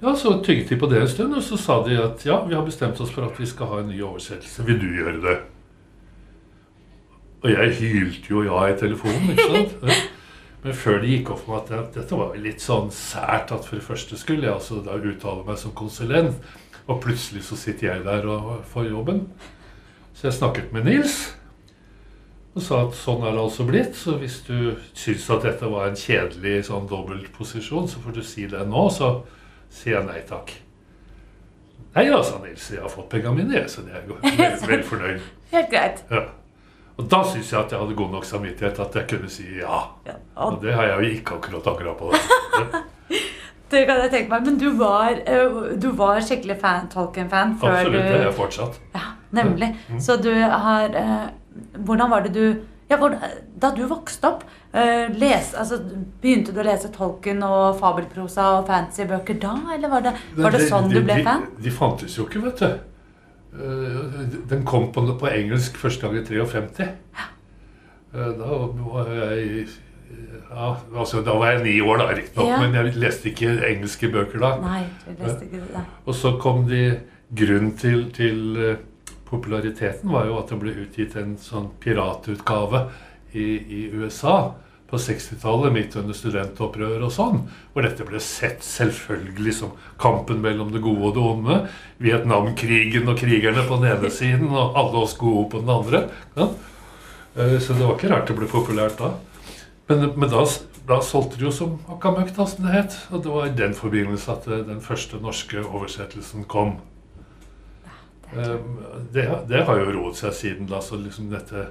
[0.00, 2.54] Ja, Så tygget de på det en stund, og så sa de at ja, vi
[2.54, 4.62] har bestemt oss for at vi skal ha en ny oversettelse.
[4.68, 5.38] Vil du gjøre det?
[7.42, 10.08] Og jeg hylte jo ja i telefonen, ikke sant?
[10.64, 13.78] Men før det gikk opp for meg at dette var litt sånn sært at for
[13.78, 16.34] det første skulle jeg altså da uttale meg som konsulent,
[16.88, 19.26] og plutselig så sitter jeg der og får jobben.
[20.18, 21.18] Så jeg snakket med Nils
[22.58, 23.94] og sa at sånn er det altså blitt.
[23.94, 28.48] Så hvis du syns at dette var en kjedelig sånn dobbeltposisjon, så får du si
[28.50, 28.88] det nå.
[28.90, 29.12] Så
[29.70, 30.50] sier jeg nei takk.
[31.94, 32.66] Nei da, sa Nils.
[32.74, 35.28] Jeg har fått pengene mine, så jeg er jeg vel, vel fornøyd.
[35.52, 36.02] Helt greit.
[36.10, 36.24] Ja.
[36.98, 39.82] Og da syns jeg at jeg hadde god nok samvittighet at jeg kunne si ja.
[40.06, 40.16] ja.
[40.48, 42.10] Og det har jeg jo ikke akkurat angra på.
[43.72, 44.48] det kan jeg tenke meg.
[44.48, 48.10] Men du var, eh, du var skikkelig fan, Tolkien-fan før Absolutt, du Absolutt.
[48.10, 48.82] Det er jeg fortsatt.
[48.96, 49.76] Ja, Nemlig.
[49.88, 50.00] Mm.
[50.00, 51.28] Så du har eh,
[51.74, 52.96] Hvordan var det du ja,
[53.60, 55.76] Da du vokste opp, eh, les, altså,
[56.22, 59.56] begynte du å lese Tolkien og fabelprosa og fantasybøker da?
[59.74, 61.44] Eller var det, var det sånn du ble fan?
[61.58, 62.78] De, de fantes jo ikke, vet du.
[63.58, 66.88] Eh, den kom på, på engelsk første gang i 53.
[68.14, 69.68] Eh, da var jeg
[70.48, 72.48] ja, altså, Da var jeg ni år, da, riktignok.
[72.48, 72.60] Ja.
[72.62, 74.52] Men jeg leste ikke engelske bøker da.
[74.62, 75.84] Nei, du leste ikke det.
[76.06, 76.82] Og så kom de
[77.28, 78.78] Grunnen til, til eh,
[79.28, 82.86] populariteten var jo at det ble utgitt en sånn piratutgave
[83.36, 84.54] i, i USA
[84.88, 87.42] på 60-tallet, midt under studentopprøret og sånn,
[87.74, 91.58] hvor dette ble sett selvfølgelig som kampen mellom det gode og det onde.
[92.00, 96.06] Vietnamkrigen og krigerne på den ene siden og alle oss gode på den andre.
[96.38, 96.48] Ja.
[97.36, 99.12] Eh, så det var ikke rart det ble populært da.
[99.90, 100.46] Men, men da,
[100.88, 102.96] da, solgte det jo som akkamøkk, da, som det het.
[103.12, 106.78] Og det var i den forbindelse at eh, den første norske oversettelsen kom.
[108.32, 108.56] Eh,
[109.12, 111.68] det, det har jo roet seg siden da, så liksom dette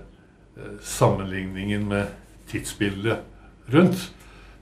[0.81, 2.15] sammenligningen med
[2.51, 4.07] tidsbildet rundt,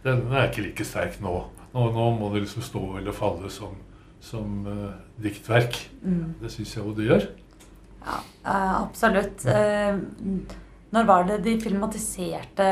[0.06, 1.36] den er ikke like sterk nå.
[1.76, 3.74] Nå, nå må det liksom stå eller falle som,
[4.24, 5.80] som uh, diktverk.
[6.04, 6.36] Mm.
[6.42, 7.26] Det syns jeg jo det gjør.
[8.06, 9.44] Ja, uh, absolutt.
[9.50, 10.00] Uh,
[10.96, 12.68] når var det de filmatiserte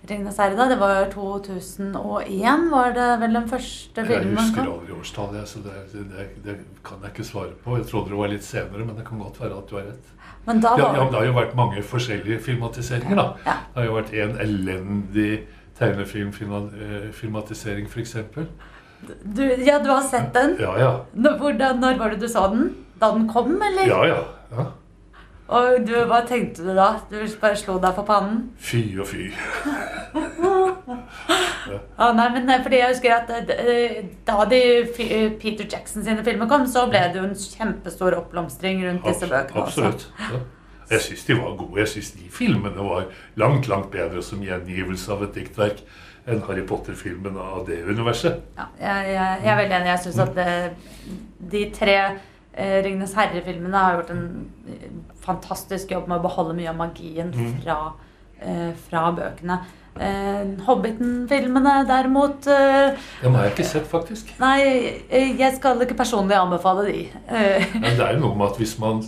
[0.00, 0.68] 'Ringenes herre'?
[0.68, 4.32] Det var 2001, var det vel den første filmen?
[4.32, 7.76] Jeg husker aldri årstallet, så det, det, det, kan jeg ikke svare på.
[7.76, 10.14] Jeg trodde det var litt senere, men det kan godt være at du har rett.
[10.50, 10.80] Men da var...
[10.82, 13.16] ja, ja, det har jo vært mange forskjellige filmatiseringer.
[13.16, 13.26] da.
[13.46, 13.54] Ja.
[13.70, 15.32] Det har jo vært en elendig
[15.78, 18.12] tegnefilmfilmatisering, eh, f.eks.
[19.22, 20.56] Du, ja, du har sett den?
[20.60, 21.00] Ja, ja.
[21.14, 22.74] Når, når var det du så den?
[23.00, 23.86] Da den kom, eller?
[23.88, 24.18] Ja, ja.
[24.50, 24.64] ja.
[25.50, 26.94] Og du, hva tenkte du da?
[27.10, 28.50] Du bare slo deg for pannen?
[28.58, 29.30] Fy og fy.
[31.98, 36.24] Ah, nei, men eh, fordi jeg husker at eh, Da de eh, Peter Jackson sine
[36.26, 39.62] filmer kom, så ble det jo en kjempestor oppblomstring rundt disse bøkene.
[39.66, 40.06] Absolutt.
[40.18, 40.40] Ja.
[40.90, 41.78] Jeg syns de var gode.
[41.84, 43.04] Jeg syns de filmene var
[43.38, 45.84] langt, langt bedre som gjengivelse av et diktverk
[46.30, 48.40] enn Harry Potter-filmen av det universet.
[48.58, 49.92] Ja, jeg, jeg, jeg er veldig enig.
[49.92, 50.48] Jeg syns at det,
[51.54, 54.24] de tre eh, Ringenes herre-filmene har gjort en
[54.66, 54.88] eh,
[55.24, 57.54] fantastisk jobb med å beholde mye av magien Mm.
[57.62, 57.78] fra,
[58.42, 59.60] eh, fra bøkene.
[59.98, 64.30] Eh, Hobbiten-filmene derimot eh, Dem har jeg ikke sett, faktisk.
[64.40, 64.60] Nei,
[65.10, 67.02] eh, jeg skal ikke personlig anbefale de.
[67.74, 69.02] Men det er jo noe med at hvis man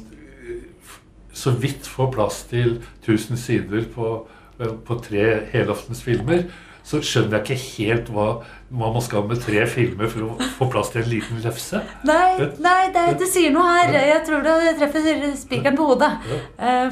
[1.33, 4.11] så vidt får plass til 1000 sider på,
[4.59, 5.24] på tre
[5.55, 6.45] helaftens filmer,
[6.85, 8.28] så skjønner jeg ikke helt hva,
[8.74, 11.80] hva man skal med tre filmer for å få plass til en liten lefse.
[12.05, 13.95] Nei, nei det, det sier noe her.
[14.11, 16.11] Jeg tror det treffer spikeren på hodet.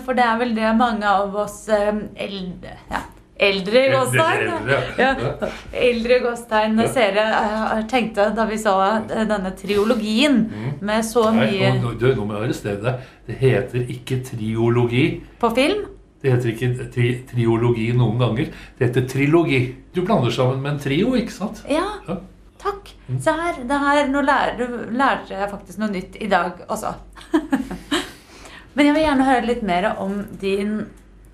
[0.07, 3.03] For det er vel det mange av oss eldre ja,
[3.41, 4.49] Eldre gåstegn.
[4.51, 5.11] Eldre, Ja.
[5.19, 5.49] ja.
[5.73, 10.43] Eldre gåstegn seere eh, tenkte da vi så eh, denne triologien
[10.85, 13.07] med så mye Nei, nå, nå må jeg arrestere deg.
[13.31, 15.07] Det heter ikke triologi.
[15.41, 15.87] på film.
[16.21, 18.51] Det heter ikke tri triologi noen ganger.
[18.77, 19.63] Det heter trilogi.
[19.97, 21.63] Du blander sammen med en trio, ikke sant?
[21.69, 22.19] Ja, Ja.
[22.61, 22.91] takk.
[23.25, 23.63] Se her.
[23.65, 26.93] Det her nå lærer, lærte jeg faktisk noe nytt i dag også.
[28.75, 30.75] Men jeg vil gjerne høre litt mer om din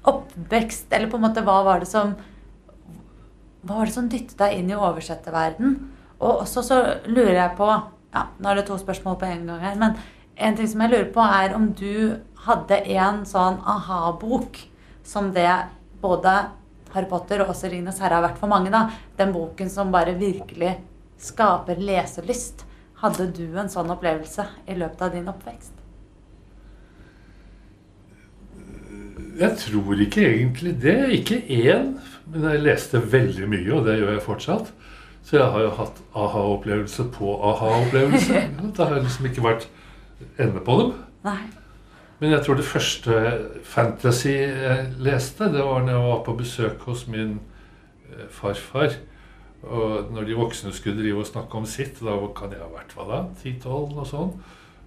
[0.07, 2.17] oppvekst, eller på en måte hva var det som
[3.67, 5.73] Hva var det som dyttet deg inn i oversetterverden?
[6.21, 6.77] Og også så
[7.11, 9.97] lurer jeg på ja, Nå er det to spørsmål på en gang her, men
[10.37, 14.61] en ting som jeg lurer på, er om du hadde en sånn aha-bok
[15.07, 15.49] som det
[16.03, 16.35] både
[16.93, 18.71] Harry Potter og også Ringenes herre har vært for mange.
[18.71, 18.87] da.
[19.17, 20.77] Den boken som bare virkelig
[21.21, 22.65] skaper leselyst.
[23.03, 25.76] Hadde du en sånn opplevelse i løpet av din oppvekst?
[29.37, 30.99] Jeg tror ikke egentlig det.
[31.21, 31.97] Ikke én.
[32.27, 34.73] Men jeg leste veldig mye, og det gjør jeg fortsatt.
[35.27, 38.43] Så jeg har jo hatt aha-opplevelse på aha-opplevelse.
[38.77, 39.69] Det har liksom ikke vært
[40.39, 40.93] ende på dem.
[41.27, 41.41] Nei.
[42.21, 43.17] Men jeg tror det første
[43.67, 47.37] fantasy jeg leste, det var når jeg var på besøk hos min
[48.09, 48.95] eh, farfar.
[49.67, 52.95] Og når de voksne skulle drive og snakke om sitt, da kan jeg ha vært
[52.97, 54.33] hva da, 10-12 og sånn,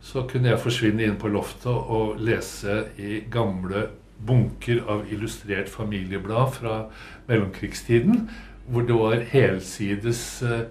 [0.02, 3.90] så kunne jeg forsvinne inn på loftet og lese i gamle
[4.28, 6.80] bunker av illustrert familieblad fra
[7.30, 8.30] mellomkrigstiden,
[8.70, 10.68] hvor det var helsides eh,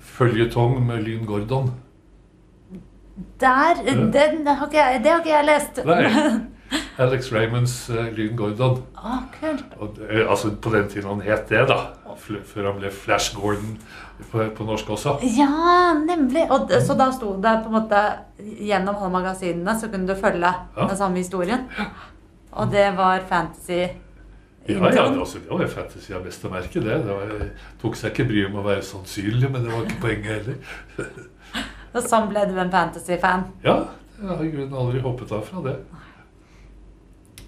[0.00, 1.72] føljetong med Lyn Gordon.
[3.40, 5.82] Der, den har ikke jeg, det har ikke jeg lest.
[5.84, 6.40] Nei.
[7.02, 8.78] Alex Raymonds uh, Lyn Gordon.
[8.96, 9.74] Å, kult.
[9.80, 11.80] Og, altså På den tiden han het det, da.
[12.22, 13.74] Før han ble Flash Gordon
[14.30, 15.16] på, på norsk også.
[15.36, 16.46] Ja, nemlig.
[16.52, 18.02] Og, så da sto det på en måte
[18.42, 20.86] Gjennom alle magasinene så kunne du følge Ja.
[20.88, 21.68] den samme historien.
[22.52, 23.82] Og det var fantasy.
[24.68, 26.98] Ja, ja, det, altså, det var jo fantasy av beste merke, det.
[27.02, 27.46] det var,
[27.82, 31.24] tok seg ikke bryet med å være sannsynlig, men det var ikke poenget heller.
[31.96, 33.48] Og sånn ble du en fantasy-fan.
[33.64, 33.80] Ja,
[34.20, 35.74] jeg har i grunnen aldri hoppet av fra det.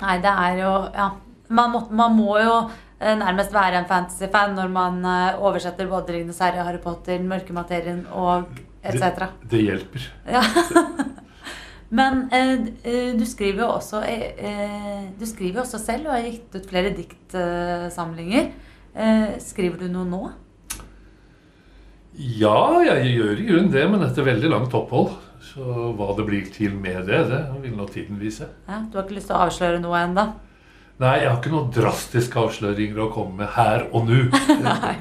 [0.00, 1.12] Nei, det er jo Ja.
[1.54, 6.14] Man må, man må jo eh, nærmest være en fantasy-fan når man eh, oversetter både
[6.16, 8.48] Ringenes herre, Harry Potter, 'Mørke materien' og
[8.82, 9.28] etc.
[9.50, 10.08] Det hjelper.
[10.26, 10.40] Ja.
[11.94, 16.26] Men eh, eh, du skriver jo også eh, eh, Du skriver også selv og har
[16.26, 18.48] gitt ut flere diktsamlinger.
[18.94, 20.22] Eh, skriver du noe nå?
[22.14, 25.16] Ja, jeg gjør i grunnen det, men etter veldig langt opphold.
[25.44, 28.48] Så hva det blir til med det, det vil nå tiden vise.
[28.68, 30.24] Ja, du har ikke lyst til å avsløre noe ennå?
[31.02, 34.22] Nei, jeg har ikke noen drastiske avsløringer å komme med her og nå.
[34.66, 34.94] Nei.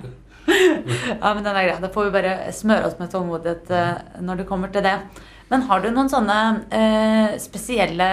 [0.43, 1.77] Ja, men den er grei.
[1.81, 4.97] Da får vi bare smøre oss med tålmodighet eh, når det kommer til det.
[5.53, 6.35] Men har du noen sånne
[6.73, 8.07] eh, spesielle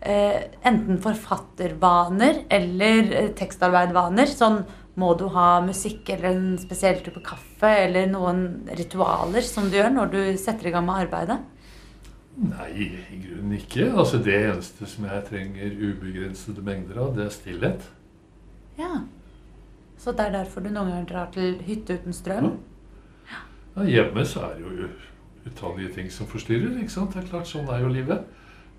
[0.00, 4.30] eh, enten forfattervaner eller eh, tekstarbeidvaner?
[4.32, 4.62] Sånn
[4.96, 8.40] må du ha musikk eller en spesiell type kaffe eller noen
[8.78, 11.36] ritualer som du gjør når du setter i gang med arbeidet?
[12.40, 12.70] Nei,
[13.12, 13.90] i grunnen ikke.
[13.92, 17.90] Altså Det eneste som jeg trenger ubegrensede mengder av, det er stillhet.
[18.80, 19.02] Ja.
[20.00, 22.54] Så det er derfor du noen ganger drar til hytte uten strøm?
[23.28, 24.88] Ja, hjemme så er det jo
[25.46, 26.78] utallige ting som forstyrrer.
[26.80, 27.14] ikke sant?
[27.14, 28.26] Det er klart, Sånn er jo livet.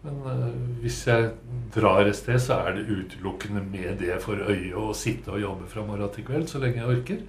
[0.05, 0.47] Men uh,
[0.83, 1.31] hvis jeg
[1.75, 5.69] drar et sted, så er det utelukkende med det for øye å sitte og jobbe
[5.71, 7.21] fra morgen til kveld så lenge jeg orker.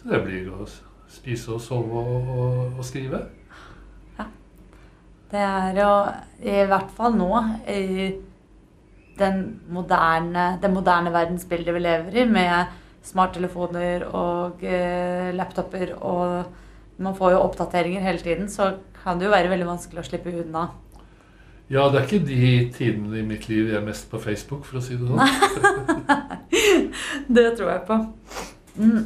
[0.00, 0.68] Så det blir å
[1.10, 3.24] spise og sove og, og, og skrive.
[5.30, 5.90] Det er jo
[6.42, 7.30] i hvert fall nå
[7.70, 8.08] i
[9.20, 16.56] den moderne, det moderne verdensbildet vi lever i, med smarttelefoner og uh, laptoper og
[17.00, 20.32] man får jo oppdateringer hele tiden, så kan det jo være veldig vanskelig å slippe
[20.42, 20.68] unna.
[21.70, 24.80] Ja, det er ikke de tidene i mitt liv jeg er mest på Facebook, for
[24.80, 25.20] å si det sånn.
[27.30, 27.96] Det tror jeg på.
[28.80, 29.04] Mm.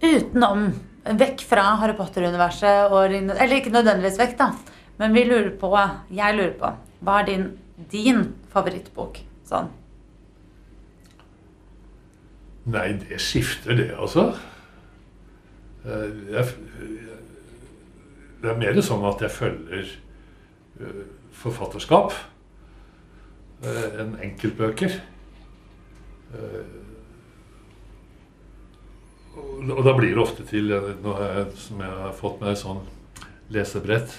[0.00, 0.66] Utenom
[1.20, 4.48] Vekk fra Harry Potter-universet og Eller ikke nødvendigvis vekk, da.
[4.98, 5.70] Men vi lurer på
[6.10, 6.72] Jeg lurer på
[7.04, 7.46] Hva er din,
[7.92, 8.22] din
[8.52, 9.20] favorittbok?
[9.46, 9.68] Sånn.
[12.66, 14.32] Nei, det skifter, det, altså.
[15.86, 16.46] Eh, Jeg,
[18.42, 19.92] det er mer sånn at jeg følger
[20.80, 21.04] eh,
[21.36, 22.12] forfatterskap
[23.64, 24.98] eh, enn enkeltbøker.
[26.34, 26.74] Eh,
[29.36, 32.78] Og da blir det ofte til, eh, jeg, som jeg har fått med sånn
[33.52, 34.14] lesebrett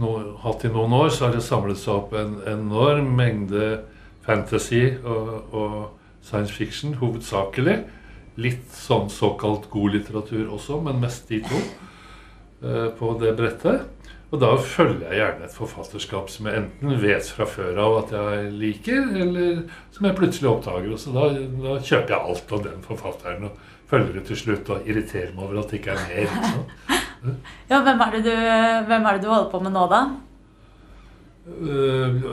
[0.00, 3.82] no, hatt i noen år, så har det samlet seg opp en enorm mengde
[4.26, 5.76] fantasy og, og
[6.26, 7.76] science fiction, hovedsakelig.
[8.40, 13.88] Litt sånn såkalt god litteratur også, men mest de to eh, på det brettet.
[14.30, 18.12] Og da følger jeg gjerne et forfatterskap som jeg enten vet fra før av at
[18.14, 20.92] jeg liker, eller som jeg plutselig oppdager.
[20.94, 23.58] Og så da, da kjøper jeg alt av den forfatteren og
[23.90, 26.34] følger det til slutt og irriterer meg over at det ikke er mer.
[27.68, 28.30] Ja, hvem er, du,
[28.88, 29.98] hvem er det du holder på med nå, da?
[31.50, 32.24] Eh,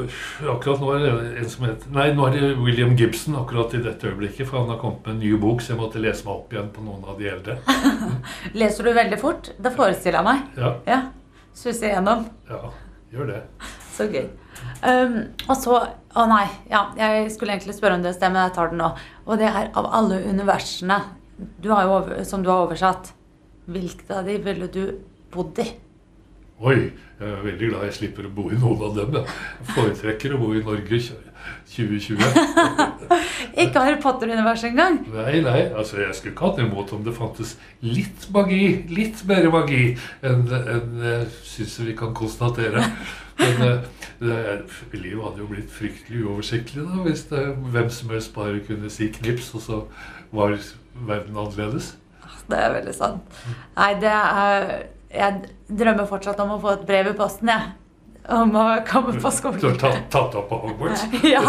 [0.54, 1.12] akkurat nå er det
[1.42, 4.48] en som heter Nei, nå er det William Gibson akkurat i dette øyeblikket.
[4.48, 6.74] For han har kommet med en ny bok, så jeg måtte lese meg opp igjen
[6.76, 7.60] på noen av de eldre.
[8.62, 9.52] Leser du veldig fort?
[9.58, 10.60] Det forestiller jeg meg.
[10.60, 11.06] Ja, Ja.
[11.58, 12.28] Suser gjennom.
[12.52, 12.68] ja
[13.14, 13.40] gjør det.
[13.94, 14.28] Så gøy.
[14.84, 15.80] Um, og så
[16.18, 18.78] Å nei, ja, jeg skulle egentlig spørre om det stemmer sted, men jeg tar det
[18.80, 18.88] nå.
[19.30, 20.96] Og det er av alle universene
[21.62, 23.12] du over, som du har oversatt,
[23.70, 24.82] hvilket av de ville du
[25.30, 25.68] bodd i?
[26.58, 26.90] Oi,
[27.20, 29.18] jeg er veldig glad jeg slipper å bo i noen av dem.
[29.20, 30.98] Jeg foretrekker å bo i Norge
[31.70, 32.18] 2020.
[33.62, 34.98] Ikke Harry Potter-universet engang.
[35.14, 37.54] Nei, nei, altså jeg skulle ikke hatt imot om det fantes
[37.86, 39.84] litt magi, litt mer magi
[40.26, 42.88] enn en, jeg syns vi kan konstatere.
[43.38, 44.42] Men eh, det,
[44.98, 49.12] livet hadde jo blitt fryktelig uoversiktlig da, hvis det, hvem som helst bare kunne si
[49.22, 49.82] knips, og så
[50.34, 50.58] var
[51.06, 51.94] verden annerledes.
[52.50, 53.42] Det er veldig sant.
[53.78, 54.80] Nei, det er
[55.14, 57.70] Jeg drømmer fortsatt om å få et brev i posten, jeg.
[58.28, 59.78] Om å komme på Du har skolen.
[59.80, 61.06] tatt, tatt opp på Hogwarts.
[61.36, 61.44] Ja.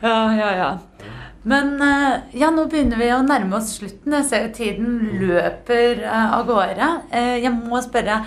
[0.00, 0.78] ja, ja, ja.
[1.46, 4.14] Men eh, ja, nå begynner vi å nærme oss slutten.
[4.16, 6.88] Jeg ser jo tiden løper eh, av gårde.
[7.14, 8.22] Eh, Jeg må spørre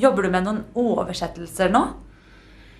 [0.00, 1.80] Jobber du med noen oversettelser nå?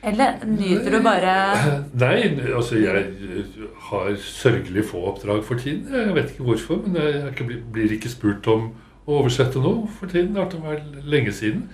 [0.03, 1.32] Eller nyter du bare
[2.03, 2.20] Nei,
[2.57, 3.44] altså jeg
[3.90, 5.90] har sørgelig få oppdrag for tiden.
[5.92, 8.70] Jeg vet ikke hvorfor, men jeg blir ikke spurt om
[9.07, 10.32] å oversette noe for tiden.
[10.36, 11.66] Det har vært lenge siden.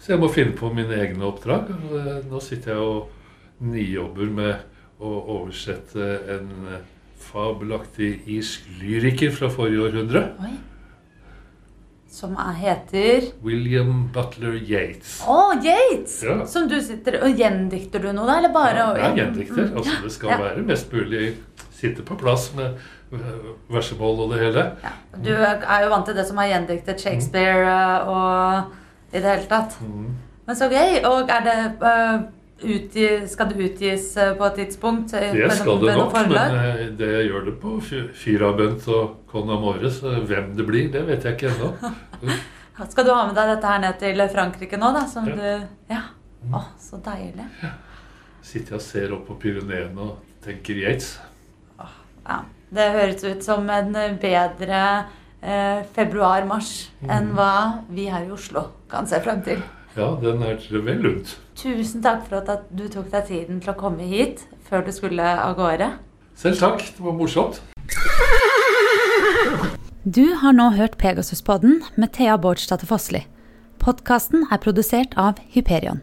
[0.00, 1.70] Så jeg må finne på mine egne oppdrag.
[1.72, 3.10] Eh, Nå sitter jeg og
[3.60, 5.10] nijobber med å
[5.40, 6.06] oversette
[6.36, 6.48] en
[7.20, 10.22] fabelaktig irsk lyriker fra forrige århundre.
[10.40, 10.54] Oi.
[12.10, 15.20] Som er, heter William Butler Yates.
[15.30, 16.16] Å, Yates!
[16.26, 16.40] Ja.
[16.50, 18.38] Som du sitter og Gjendikter du noe, da?
[18.40, 19.68] Eller bare Ja, er gjendikter.
[19.68, 20.38] Mm, Altså, ja, det skal ja.
[20.42, 21.28] være mest mulig
[21.80, 22.80] sitte på plass med
[23.14, 24.64] eh, versemål og det hele.
[24.82, 24.92] Ja.
[25.22, 29.46] Du er jo vant til det som er gjendiktet Shakespeare eh, og i det hele
[29.50, 29.78] tatt.
[29.80, 30.10] Mm.
[30.50, 30.98] Men så gøy.
[31.06, 32.18] Og er det eh,
[32.62, 35.14] utgi, Skal det utgis eh, på et tidspunkt?
[35.14, 37.74] eh, Det skal det nok, men eh, det gjør det på
[38.14, 39.90] Firabent og Con Amore,
[40.26, 41.92] hvem det blir, det vet jeg ikke ennå.
[42.90, 45.02] Skal du ha med deg dette her ned til Frankrike nå, da?
[45.06, 45.34] Som Ja.
[45.36, 46.02] du Ja.
[46.56, 47.44] Å, så deilig.
[48.42, 51.18] Sitter jeg og ser opp på Pyreneene og tenker Yates.
[52.26, 52.38] Ja.
[52.72, 53.92] Det høres ut som en
[54.22, 55.04] bedre
[55.42, 57.10] eh, februar-mars Mm.
[57.10, 57.52] enn hva
[57.90, 59.60] vi her i Oslo kan se frem til.
[59.96, 61.38] Ja, den er vel lunt.
[61.58, 65.24] Tusen takk for at du tok deg tiden til å komme hit før du skulle
[65.24, 65.90] av gårde.
[66.38, 67.58] Selv takk, det var morsomt.
[70.06, 73.24] Du har nå hørt Pegasus-podden med Thea Bårdsdatter Fossli.
[73.82, 76.00] Podkasten er produsert av Hyperion.